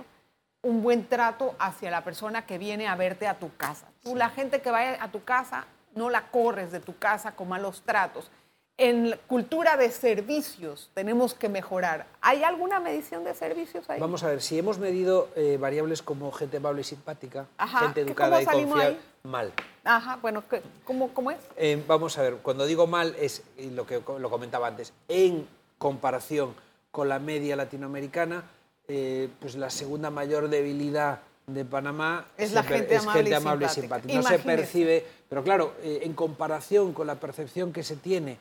un 0.63 0.83
buen 0.83 1.07
trato 1.07 1.55
hacia 1.59 1.91
la 1.91 2.03
persona 2.03 2.47
que 2.47 2.57
viene 2.57 2.89
a 2.89 2.95
verte 2.95 3.29
a 3.29 3.39
tu 3.39 3.55
casa. 3.57 3.89
Tú, 4.03 4.17
la 4.17 4.31
gente 4.31 4.63
que 4.63 4.71
vaya 4.71 5.03
a 5.03 5.11
tu 5.11 5.23
casa, 5.25 5.67
no 5.95 6.09
la 6.09 6.31
corres 6.31 6.73
de 6.73 6.81
tu 6.81 6.97
casa 6.97 7.33
con 7.33 7.49
malos 7.49 7.83
tratos 7.83 8.31
en 8.79 9.17
cultura 9.27 9.77
de 9.77 9.91
servicios 9.91 10.91
tenemos 10.95 11.35
que 11.35 11.49
mejorar. 11.49 12.07
¿Hay 12.21 12.43
alguna 12.43 12.81
medición 12.81 13.25
de 13.25 13.35
servicios 13.35 13.89
ahí? 13.89 14.01
Vamos 14.01 14.25
a 14.25 14.29
ver, 14.29 14.43
si 14.43 14.59
hemos 14.59 14.79
medido 14.79 15.29
eh, 15.37 15.57
variables 15.61 16.03
como 16.03 16.33
gente 16.33 16.57
amable 16.57 16.81
y 16.81 16.85
simpática, 16.85 17.47
gente 17.79 18.01
educada 18.01 18.43
y 18.43 18.45
confiable, 18.45 18.97
mal. 19.23 19.53
Ajá, 19.85 20.19
bueno, 20.21 20.43
¿cómo, 20.85 21.13
cómo 21.15 21.31
es? 21.31 21.39
Eh, 21.57 21.83
vamos 21.87 22.19
a 22.19 22.23
ver, 22.23 22.37
cuando 22.37 22.67
digo 22.67 22.87
mal 22.87 23.15
es 23.19 23.43
lo 23.57 23.87
que 23.87 24.03
lo 24.19 24.31
comentaba 24.31 24.69
antes, 24.69 24.93
en 25.09 25.47
comparación 25.79 26.55
con 26.91 27.09
la 27.09 27.19
media 27.19 27.57
latinoamericana, 27.57 28.45
eh, 28.89 29.29
pues 29.41 29.55
la 29.55 29.71
segunda 29.71 30.11
mayor 30.11 30.49
debilidad 30.49 31.21
de 31.47 31.65
Panamá 31.65 32.27
es 32.37 32.53
la 32.53 32.63
gente, 32.63 32.97
amable, 32.97 33.67
y 33.67 33.69
simpática. 33.69 34.15
No 34.15 34.23
se 34.23 34.39
percibe, 34.39 35.05
pero 35.29 35.43
claro, 35.43 35.75
en 35.83 36.13
comparación 36.15 36.93
con 36.93 37.07
la 37.07 37.17
percepción 37.17 37.73
que 37.73 37.83
se 37.83 37.97
tiene 37.97 38.39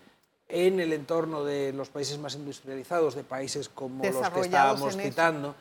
en 0.52 0.80
el 0.80 0.94
entorno 0.94 1.44
de 1.44 1.74
los 1.74 1.90
países 1.90 2.20
más 2.20 2.36
industrializados, 2.36 3.16
de 3.16 3.24
países 3.24 3.70
como 3.70 4.04
los 4.04 4.30
que 4.30 4.42
estábamos 4.42 4.98
citando, 4.98 5.56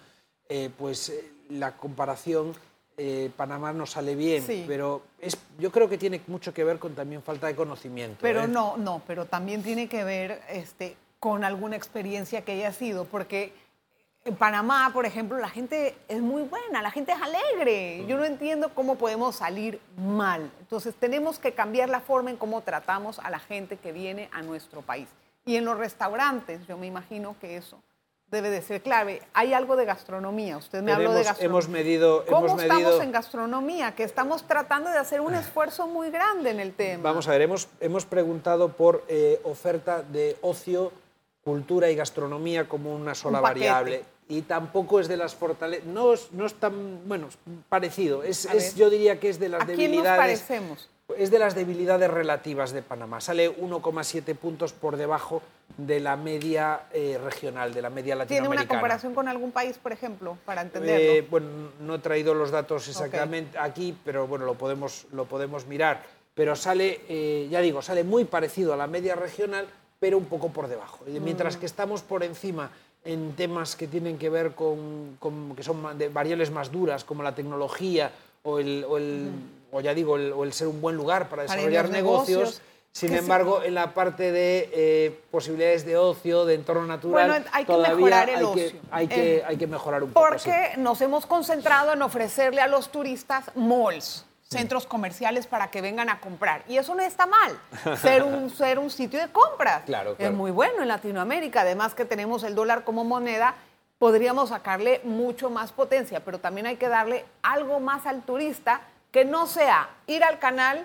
eh, 0.49 0.71
pues 0.77 1.11
eh, 1.11 1.31
la 1.51 1.77
comparación 1.77 2.53
eh, 2.97 3.31
Panamá 3.35 3.73
no 3.73 3.87
sale 3.87 4.15
bien, 4.15 4.45
pero 4.67 5.03
es, 5.21 5.39
yo 5.59 5.71
creo 5.71 5.89
que 5.89 5.97
tiene 5.97 6.21
mucho 6.27 6.53
que 6.53 6.65
ver 6.65 6.79
con 6.79 6.95
también 6.95 7.23
falta 7.23 7.47
de 7.47 7.55
conocimiento. 7.55 8.19
Pero 8.21 8.47
no, 8.47 8.77
no, 8.77 9.01
pero 9.07 9.25
también 9.25 9.63
tiene 9.63 9.89
que 9.89 10.05
ver 10.05 10.43
este, 10.51 10.97
con 11.19 11.45
alguna 11.45 11.77
experiencia 11.77 12.43
que 12.43 12.53
haya 12.53 12.73
sido, 12.73 13.07
porque 13.07 13.55
en 14.25 14.37
Panamá, 14.37 14.91
por 14.93 15.07
ejemplo, 15.07 15.39
la 15.39 15.49
gente 15.49 15.97
es 16.09 16.21
muy 16.21 16.43
buena, 16.43 16.83
la 16.83 16.91
gente 16.91 17.13
es 17.13 17.19
alegre. 17.21 18.05
Yo 18.07 18.19
no 18.19 18.25
entiendo 18.25 18.71
cómo 18.75 18.97
podemos 18.97 19.37
salir 19.37 19.81
mal. 19.97 20.51
Entonces 20.61 20.95
tenemos 20.95 21.39
que 21.39 21.53
cambiar 21.53 21.89
la 21.89 22.01
forma 22.01 22.31
en 22.31 22.37
cómo 22.37 22.61
tratamos 22.61 23.19
a 23.19 23.31
la 23.31 23.39
gente 23.39 23.79
que 23.79 23.93
viene 23.93 24.29
a 24.33 24.43
nuestro 24.43 24.83
país. 24.83 25.09
Y 25.47 25.57
en 25.57 25.65
los 25.65 25.79
restaurantes, 25.79 26.67
yo 26.67 26.77
me 26.77 26.87
imagino 26.87 27.35
que 27.41 27.57
eso 27.57 27.83
debe 28.31 28.51
de 28.51 28.61
ser 28.61 28.83
clave. 28.83 29.23
Hay 29.33 29.55
algo 29.55 29.75
de 29.75 29.87
gastronomía. 29.87 30.59
Usted 30.59 30.83
me 30.83 30.93
habló 30.93 31.13
de 31.13 31.25
gastronomía. 31.25 31.47
Hemos 31.47 31.69
medido. 31.69 32.25
¿Cómo 32.27 32.61
estamos 32.61 33.01
en 33.01 33.13
gastronomía? 33.13 33.95
Que 33.95 34.05
estamos 34.05 34.47
tratando 34.47 34.91
de 34.91 34.99
hacer 34.99 35.23
un 35.23 35.35
esfuerzo 35.35 35.87
muy 35.87 36.11
grande 36.11 36.51
en 36.51 36.61
el 36.61 36.75
tema. 36.75 37.03
Vamos 37.03 37.27
a 37.27 37.33
ver, 37.33 37.41
hemos, 37.41 37.69
hemos 37.81 38.05
preguntado 38.05 38.69
por 38.69 39.03
eh, 39.09 39.41
oferta 39.45 40.03
de 40.03 40.37
ocio 40.43 40.93
cultura 41.45 41.91
y 41.91 41.97
gastronomía 41.97 42.69
como 42.69 42.95
una 42.95 43.15
sola 43.15 43.41
variable. 43.41 44.05
Y 44.29 44.43
tampoco 44.43 45.01
es 45.01 45.09
de 45.09 45.17
las 45.17 45.35
fortalezas, 45.35 45.87
no, 45.87 46.13
no 46.33 46.47
es 46.47 46.55
tan, 46.55 47.09
bueno, 47.09 47.29
parecido. 47.69 48.23
Es, 48.23 48.47
yo 48.77 48.89
diría 48.89 49.19
que 49.19 49.29
es 49.29 49.41
de 49.41 49.49
las 49.49 49.63
¿A 49.63 49.65
debilidades. 49.65 50.05
Nos 50.05 50.17
parecemos? 50.17 50.89
Es 51.17 51.33
de 51.33 51.41
las 51.41 51.57
debilidades 51.57 52.09
relativas 52.09 52.71
de 52.71 52.83
Panamá. 52.83 53.21
Sale 53.21 53.51
1,7 53.59 54.37
puntos 54.37 54.73
por 54.73 54.97
debajo 54.97 55.43
de 55.77 55.99
la 55.99 56.17
media 56.17 56.83
eh, 56.93 57.19
regional, 57.21 57.75
de 57.75 57.83
la 57.83 57.91
media 57.91 58.15
latinoamericana. 58.15 58.57
¿Tiene 58.57 58.63
una 58.63 58.69
comparación 58.69 59.15
con 59.15 59.27
algún 59.27 59.51
país, 59.51 59.79
por 59.79 59.91
ejemplo, 59.91 60.39
para 60.45 60.63
entenderlo? 60.63 61.13
Eh, 61.13 61.27
bueno, 61.29 61.49
no 61.81 61.97
he 61.97 61.99
traído 61.99 62.33
los 62.33 62.53
datos 62.53 62.87
exactamente 62.87 63.59
aquí, 63.59 63.99
pero 64.05 64.29
bueno, 64.29 64.45
lo 64.45 64.55
podemos, 64.55 65.09
lo 65.11 65.25
podemos 65.25 65.67
mirar. 65.67 66.03
Pero 66.35 66.55
sale, 66.55 67.01
eh, 67.09 67.49
ya 67.51 67.61
digo, 67.61 67.83
sale 67.83 68.05
muy 68.05 68.25
parecido 68.25 68.73
a 68.73 68.77
la 68.77 68.87
media 68.87 69.17
regional, 69.17 69.67
pero 70.01 70.19
un 70.19 70.25
poco 70.25 70.49
por 70.49 70.67
debajo. 70.67 71.05
Mientras 71.07 71.57
mm. 71.57 71.61
que 71.61 71.67
estamos 71.67 72.03
por 72.03 72.25
encima 72.25 72.71
en 73.05 73.35
temas 73.37 73.77
que 73.77 73.87
tienen 73.87 74.19
que 74.19 74.29
ver 74.29 74.53
con, 74.53 75.17
que 75.55 75.63
son 75.63 75.97
de 75.97 76.09
variables 76.09 76.51
más 76.51 76.73
duras, 76.73 77.05
como 77.05 77.23
la 77.23 77.35
tecnología 77.35 78.11
o 78.43 78.59
el, 78.59 78.85
o, 78.89 78.97
el, 78.97 79.31
o 79.71 79.81
ya 79.81 79.95
digo, 79.95 80.17
el, 80.17 80.33
o 80.33 80.45
el, 80.45 80.53
ser 80.53 80.67
un 80.67 80.81
buen 80.81 80.97
lugar 80.97 81.29
para 81.29 81.43
desarrollar 81.43 81.91
negocios, 81.91 82.61
Sin 82.93 83.15
embargo, 83.15 83.63
en 83.63 83.75
la 83.75 83.95
parte 83.95 84.33
de 84.33 84.71
eh, 84.73 85.21
posibilidades 85.31 85.85
de 85.87 85.97
ocio, 85.97 86.45
de 86.45 86.55
entorno 86.55 86.87
natural, 86.87 87.29
bueno, 87.29 87.47
hay 87.53 87.65
que 87.65 87.77
mejorar 87.77 88.31
el 88.31 88.37
hay 88.37 88.43
ocio. 88.43 88.71
Que, 88.71 88.81
hay, 88.91 89.07
que, 89.07 89.45
hay 89.47 89.57
que 89.57 89.67
mejorar 89.67 90.03
un 90.03 90.13
poco. 90.13 90.27
Porque 90.29 90.73
nos 90.77 91.01
hemos 91.01 91.25
concentrado 91.27 91.93
en 91.93 92.03
ofrecerle 92.03 92.61
a 92.61 92.67
los 92.67 92.91
turistas 92.91 93.51
malls 93.55 94.25
centros 94.51 94.85
comerciales 94.85 95.47
para 95.47 95.71
que 95.71 95.81
vengan 95.81 96.09
a 96.09 96.21
comprar. 96.21 96.65
Y 96.69 96.77
eso 96.77 96.95
no 96.95 97.03
está 97.03 97.27
mal, 97.27 97.59
ser 97.97 98.25
un, 98.25 98.51
ser 98.57 98.79
un 98.79 98.91
sitio 98.91 99.21
de 99.21 99.29
compras. 99.29 99.85
Claro, 99.87 100.17
Es 100.19 100.33
muy 100.33 100.51
bueno 100.51 100.83
en 100.83 100.89
Latinoamérica, 100.89 101.61
además 101.61 101.95
que 101.95 102.05
tenemos 102.05 102.43
el 102.43 102.57
dólar 102.57 102.83
como 102.83 103.05
moneda, 103.05 103.55
podríamos 103.99 104.49
sacarle 104.49 105.01
mucho 105.05 105.51
más 105.51 105.71
potencia, 105.71 106.25
pero 106.25 106.41
también 106.41 106.67
hay 106.67 106.77
que 106.77 106.89
darle 106.89 107.25
algo 107.43 107.79
más 107.79 108.07
al 108.07 108.23
turista 108.23 108.81
que 109.13 109.25
no 109.25 109.47
sea 109.47 109.89
ir 110.09 110.25
al 110.25 110.41
canal, 110.41 110.85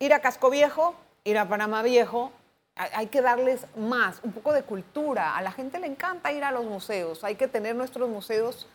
ir 0.00 0.12
a 0.12 0.20
Casco 0.20 0.50
Viejo, 0.50 0.96
ir 1.22 1.38
a 1.38 1.48
Panamá 1.48 1.82
Viejo, 1.82 2.32
hay 2.74 3.06
que 3.06 3.22
darles 3.22 3.64
más, 3.76 4.20
un 4.22 4.32
poco 4.32 4.52
de 4.52 4.62
cultura. 4.62 5.36
A 5.36 5.40
la 5.40 5.50
gente 5.50 5.78
le 5.78 5.86
encanta 5.86 6.32
ir 6.32 6.44
a 6.44 6.50
los 6.50 6.64
museos, 6.64 7.22
hay 7.22 7.36
que 7.36 7.48
tener 7.48 7.74
nuestros 7.76 8.08
museos 8.08 8.66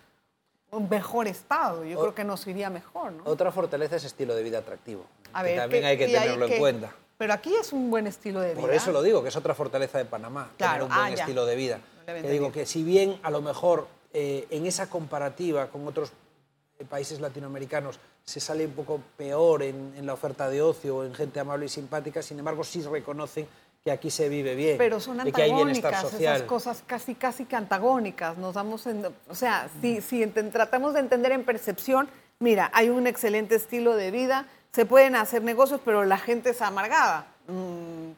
un 0.71 0.89
mejor 0.89 1.27
estado. 1.27 1.83
Yo 1.83 1.99
creo 1.99 2.15
que 2.15 2.23
nos 2.23 2.47
iría 2.47 2.69
mejor, 2.69 3.11
¿no? 3.11 3.23
Otra 3.25 3.51
fortaleza 3.51 3.97
es 3.97 4.05
estilo 4.05 4.33
de 4.35 4.43
vida 4.43 4.59
atractivo. 4.59 5.05
A 5.33 5.43
ver, 5.43 5.57
también 5.57 5.85
hay 5.85 5.97
que 5.97 6.07
tenerlo 6.07 6.45
en 6.45 6.59
cuenta. 6.59 6.95
Pero 7.17 7.33
aquí 7.33 7.53
es 7.53 7.71
un 7.71 7.91
buen 7.91 8.07
estilo 8.07 8.39
de 8.41 8.53
vida. 8.53 8.61
Por 8.61 8.73
eso 8.73 8.91
lo 8.91 9.01
digo, 9.03 9.21
que 9.21 9.29
es 9.29 9.35
otra 9.35 9.53
fortaleza 9.53 9.97
de 9.97 10.05
Panamá, 10.05 10.51
tener 10.57 10.81
un 10.81 10.89
buen 10.89 11.01
ah, 11.01 11.11
estilo 11.11 11.45
de 11.45 11.55
vida. 11.55 11.79
que 12.05 12.29
digo 12.29 12.51
que 12.51 12.65
si 12.65 12.83
bien 12.83 13.19
a 13.21 13.29
lo 13.29 13.41
mejor 13.41 13.87
eh, 14.13 14.47
en 14.49 14.65
esa 14.65 14.89
comparativa 14.89 15.67
con 15.67 15.87
otros 15.87 16.11
eh, 16.79 16.85
países 16.85 17.19
latinoamericanos 17.19 17.99
se 18.23 18.39
sale 18.39 18.65
un 18.65 18.73
poco 18.73 19.01
peor 19.17 19.61
en, 19.63 19.93
en, 19.95 20.05
la 20.05 20.13
oferta 20.13 20.49
de 20.49 20.61
ocio 20.61 20.97
o 20.97 21.03
en 21.03 21.13
gente 21.13 21.39
amable 21.39 21.65
y 21.65 21.69
simpática, 21.69 22.21
sin 22.21 22.39
embargo 22.39 22.63
sí 22.63 22.81
reconocen 22.81 23.47
que 23.83 23.91
aquí 23.91 24.11
se 24.11 24.29
vive 24.29 24.53
bien, 24.55 24.77
pero 24.77 24.99
son 24.99 25.19
antagónicas, 25.19 25.35
que 25.35 25.43
hay 25.43 25.53
bienestar 25.53 26.01
social. 26.01 26.35
Esas 26.35 26.47
cosas 26.47 26.83
casi, 26.85 27.15
casi 27.15 27.45
que 27.45 27.55
antagónicas. 27.55 28.37
Nos 28.37 28.53
damos 28.53 28.85
o 29.27 29.35
sea, 29.35 29.69
si, 29.81 30.01
si 30.01 30.25
tratamos 30.27 30.93
de 30.93 30.99
entender 30.99 31.31
en 31.31 31.43
percepción, 31.43 32.07
mira, 32.39 32.69
hay 32.73 32.89
un 32.89 33.07
excelente 33.07 33.55
estilo 33.55 33.95
de 33.95 34.11
vida, 34.11 34.45
se 34.71 34.85
pueden 34.85 35.15
hacer 35.15 35.41
negocios, 35.41 35.81
pero 35.83 36.05
la 36.05 36.17
gente 36.17 36.51
es 36.51 36.61
amargada. 36.61 37.25
Mm, 37.47 38.11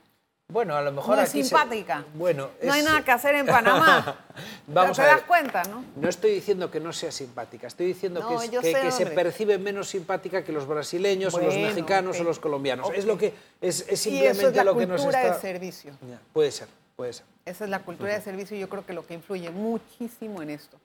bueno, 0.54 0.76
a 0.76 0.82
lo 0.84 0.92
mejor 0.92 1.18
no 1.18 1.24
es 1.24 1.30
simpática. 1.30 2.06
Bueno, 2.14 2.52
no 2.62 2.72
hay 2.72 2.84
nada 2.84 3.04
que 3.04 3.12
hacer 3.12 3.34
en 3.34 3.48
Panamá. 3.48 4.20
Vamos 4.68 4.96
¿Te 4.96 5.04
das 5.04 5.24
cuenta, 5.24 5.64
no? 5.64 5.84
No 5.96 6.08
estoy 6.08 6.32
diciendo 6.32 6.70
que 6.70 6.80
no 6.80 6.94
sea 6.94 7.12
simpática, 7.12 7.66
estoy 7.66 7.88
diciendo 7.88 8.26
que, 8.28 8.92
se 8.92 9.06
percibe 9.08 9.58
menos 9.58 9.90
simpática 9.90 10.44
que 10.44 10.52
los 10.52 10.68
brasileños 10.68 11.34
o 11.34 11.40
los 11.40 11.56
mexicanos 11.56 12.20
o 12.20 12.24
los 12.24 12.40
colombianos. 12.40 12.88
Es 12.94 13.06
lo 13.06 13.18
que 13.18 13.34
es, 13.60 13.84
simplemente 13.96 14.64
lo 14.64 14.78
que 14.78 14.86
nos 14.86 15.04
está. 15.04 15.10
es 15.10 15.26
la 15.26 15.32
cultura 15.32 15.34
de 15.34 15.42
servicio. 15.42 15.94
puede 16.32 16.52
ser, 16.52 16.68
puede 16.96 17.14
ser. 17.14 17.26
Esa 17.46 17.64
es 17.64 17.70
la 17.72 17.80
cultura 17.80 18.14
de 18.14 18.22
servicio. 18.22 18.56
Yo 18.56 18.70
creo 18.70 18.86
que 18.86 18.94
lo 18.94 19.08
que 19.08 19.16
influye 19.16 19.50
muchísimo 19.50 20.44
en 20.44 20.52
esto, 20.52 20.78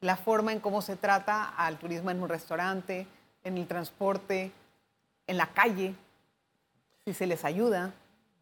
la 0.00 0.16
forma 0.16 0.52
en 0.52 0.58
cómo 0.58 0.82
se 0.82 0.96
trata 0.96 1.44
al 1.56 1.78
turismo 1.78 2.10
en 2.10 2.20
un 2.20 2.28
restaurante, 2.28 3.06
en 3.44 3.56
el 3.56 3.68
transporte, 3.68 4.50
en 5.28 5.36
la 5.36 5.46
calle, 5.46 5.94
si 7.04 7.14
se 7.14 7.28
les 7.28 7.44
ayuda. 7.44 7.92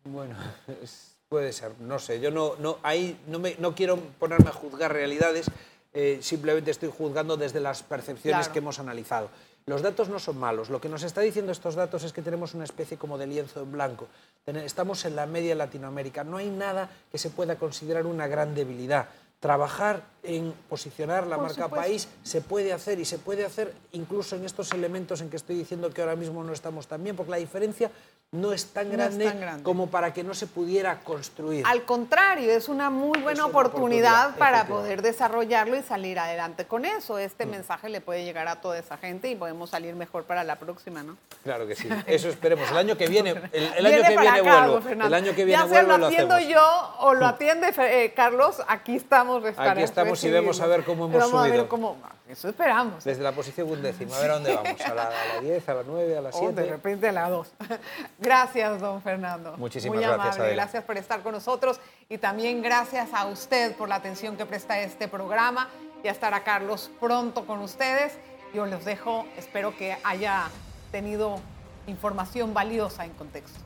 Bueno, 0.05 0.37
puede 1.29 1.53
ser, 1.53 1.73
no 1.81 1.99
sé. 1.99 2.21
Yo 2.21 2.31
no, 2.31 2.55
no, 2.59 2.79
ahí 2.83 3.19
no, 3.27 3.39
me, 3.39 3.57
no 3.59 3.75
quiero 3.75 3.99
ponerme 4.19 4.51
a 4.51 4.53
juzgar 4.53 4.93
realidades, 4.93 5.47
eh, 5.93 6.19
simplemente 6.23 6.71
estoy 6.71 6.91
juzgando 6.97 7.37
desde 7.37 7.61
las 7.61 7.83
percepciones 7.83 8.49
que 8.49 8.59
hemos 8.59 8.79
analizado. 8.79 9.31
Los 9.67 9.81
datos 9.81 10.11
no 10.11 10.19
son 10.19 10.39
malos. 10.39 10.69
Lo 10.69 10.81
que 10.81 10.91
nos 10.91 11.05
está 11.05 11.23
diciendo 11.23 11.51
estos 11.51 11.75
datos 11.75 12.05
es 12.05 12.13
que 12.13 12.21
tenemos 12.21 12.53
una 12.53 12.65
especie 12.65 12.99
como 12.99 13.17
de 13.17 13.27
lienzo 13.27 13.63
en 13.63 13.73
blanco. 13.73 14.09
Estamos 14.47 15.07
en 15.07 15.17
la 15.17 15.25
media 15.25 15.55
Latinoamérica. 15.55 16.23
No 16.23 16.37
hay 16.37 16.51
nada 16.51 16.91
que 17.11 17.17
se 17.17 17.31
pueda 17.31 17.57
considerar 17.57 18.05
una 18.05 18.27
gran 18.27 18.55
debilidad. 18.55 19.09
Trabajar 19.41 20.03
en 20.23 20.53
posicionar 20.69 21.27
la 21.27 21.39
marca 21.39 21.69
país 21.69 22.09
se 22.23 22.43
puede 22.43 22.73
hacer 22.73 22.99
y 22.99 23.07
se 23.07 23.19
puede 23.19 23.45
hacer 23.45 23.75
incluso 23.93 24.37
en 24.37 24.45
estos 24.45 24.73
elementos 24.73 25.23
en 25.23 25.31
que 25.31 25.37
estoy 25.37 25.57
diciendo 25.57 25.91
que 25.91 26.03
ahora 26.03 26.17
mismo 26.17 26.45
no 26.45 26.53
estamos 26.53 26.87
tan 26.87 27.03
bien, 27.03 27.17
porque 27.17 27.31
la 27.31 27.37
diferencia 27.39 27.91
no 28.35 28.53
es 28.53 28.67
tan, 28.67 28.91
grande, 28.91 29.33
como 29.63 29.87
para 29.87 30.13
que 30.13 30.25
no 30.25 30.35
se 30.35 30.49
pudiera 30.49 30.99
construir. 31.01 31.65
Al 31.67 31.85
contrario, 31.85 32.51
es 32.51 32.69
una 32.69 32.91
muy 32.91 33.21
buena 33.21 33.47
oportunidad, 33.47 34.37
para 34.37 34.67
poder 34.67 35.03
desarrollarlo 35.03 35.77
y 35.77 35.83
salir 35.83 36.19
adelante 36.19 36.67
con 36.67 36.85
eso. 36.85 37.19
Este 37.19 37.47
mm. 37.47 37.51
mensaje 37.51 37.89
le 37.89 38.01
puede 38.01 38.25
llegar 38.25 38.49
a 38.49 38.61
toda 38.61 38.79
esa 38.79 38.97
gente 38.97 39.31
y 39.31 39.37
podemos 39.37 39.71
salir 39.71 39.95
mejor 39.95 40.25
para 40.25 40.43
la 40.43 40.57
próxima, 40.57 41.05
¿no? 41.05 41.17
Claro 41.45 41.67
que 41.67 41.77
sí. 41.77 41.89
Eso 42.07 42.29
esperemos. 42.29 42.69
El 42.71 42.77
año 42.77 42.97
que 42.97 43.07
viene, 43.07 43.31
el, 43.53 43.87
año 43.87 44.03
que 44.03 44.17
viene 44.19 44.43
vuelvo. 44.43 44.89
El 44.89 45.15
año 45.15 45.35
que 45.35 45.45
viene 45.45 45.63
ya 45.63 45.69
sea 45.69 45.83
lo 45.83 46.07
atiendo 46.07 46.39
yo 46.41 46.95
o 46.99 47.15
lo 47.15 47.27
atiende 47.27 47.73
eh, 47.79 48.13
Carlos, 48.17 48.63
aquí 48.67 48.97
estamos. 48.97 49.45
Aquí 49.57 49.83
estamos 49.83 50.25
y 50.25 50.31
vemos 50.31 50.61
a 50.61 50.67
ver 50.67 50.83
cómo 50.83 51.05
hemos 51.05 51.19
vamos 51.19 51.31
subido. 51.31 51.55
A 51.55 51.57
ver 51.59 51.69
cómo, 51.69 51.97
eso 52.35 52.49
esperamos. 52.49 53.05
Desde 53.05 53.23
la 53.23 53.33
posición 53.33 53.71
undécima, 53.71 54.17
a 54.17 54.21
ver 54.21 54.31
a 54.31 54.35
dónde 54.35 54.55
vamos. 54.55 54.81
¿A 54.81 54.95
la, 54.95 55.11
10, 55.41 55.69
a 55.69 55.75
la 55.75 55.83
9, 55.87 56.19
a 56.19 56.21
la 56.21 56.33
7? 56.33 56.53
de 56.53 56.69
repente 56.69 57.09
a 57.09 57.13
la 57.13 57.31
2. 57.31 57.53
Gracias, 58.19 58.81
don 58.81 59.01
Fernando. 59.01 59.57
Muchísimas 59.57 59.97
Muy 59.97 60.05
gracias. 60.05 60.37
Amable. 60.37 60.55
Gracias 60.55 60.85
por 60.85 60.97
estar 60.97 61.23
con 61.23 61.33
nosotros 61.33 61.81
y 62.09 62.19
también 62.19 62.61
gracias 62.61 63.09
a 63.13 63.27
usted 63.27 63.75
por 63.77 63.89
la 63.89 63.97
atención 63.97 64.37
que 64.37 64.47
presta 64.47 64.75
a 64.75 64.81
este 64.81 65.09
programa. 65.09 65.69
Ya 66.03 66.11
estará 66.11 66.43
Carlos 66.45 66.91
pronto 67.01 67.47
con 67.47 67.61
ustedes. 67.61 68.19
Yo 68.53 68.67
los 68.67 68.85
dejo, 68.85 69.27
espero 69.37 69.77
que 69.77 69.97
haya 70.05 70.49
tenido 70.93 71.41
información 71.87 72.53
valiosa 72.53 73.05
en 73.05 73.13
contexto. 73.13 73.61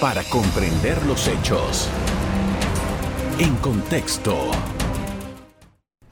Para 0.00 0.22
comprender 0.24 1.02
los 1.06 1.28
hechos. 1.28 1.88
En 3.38 3.54
contexto. 3.56 4.50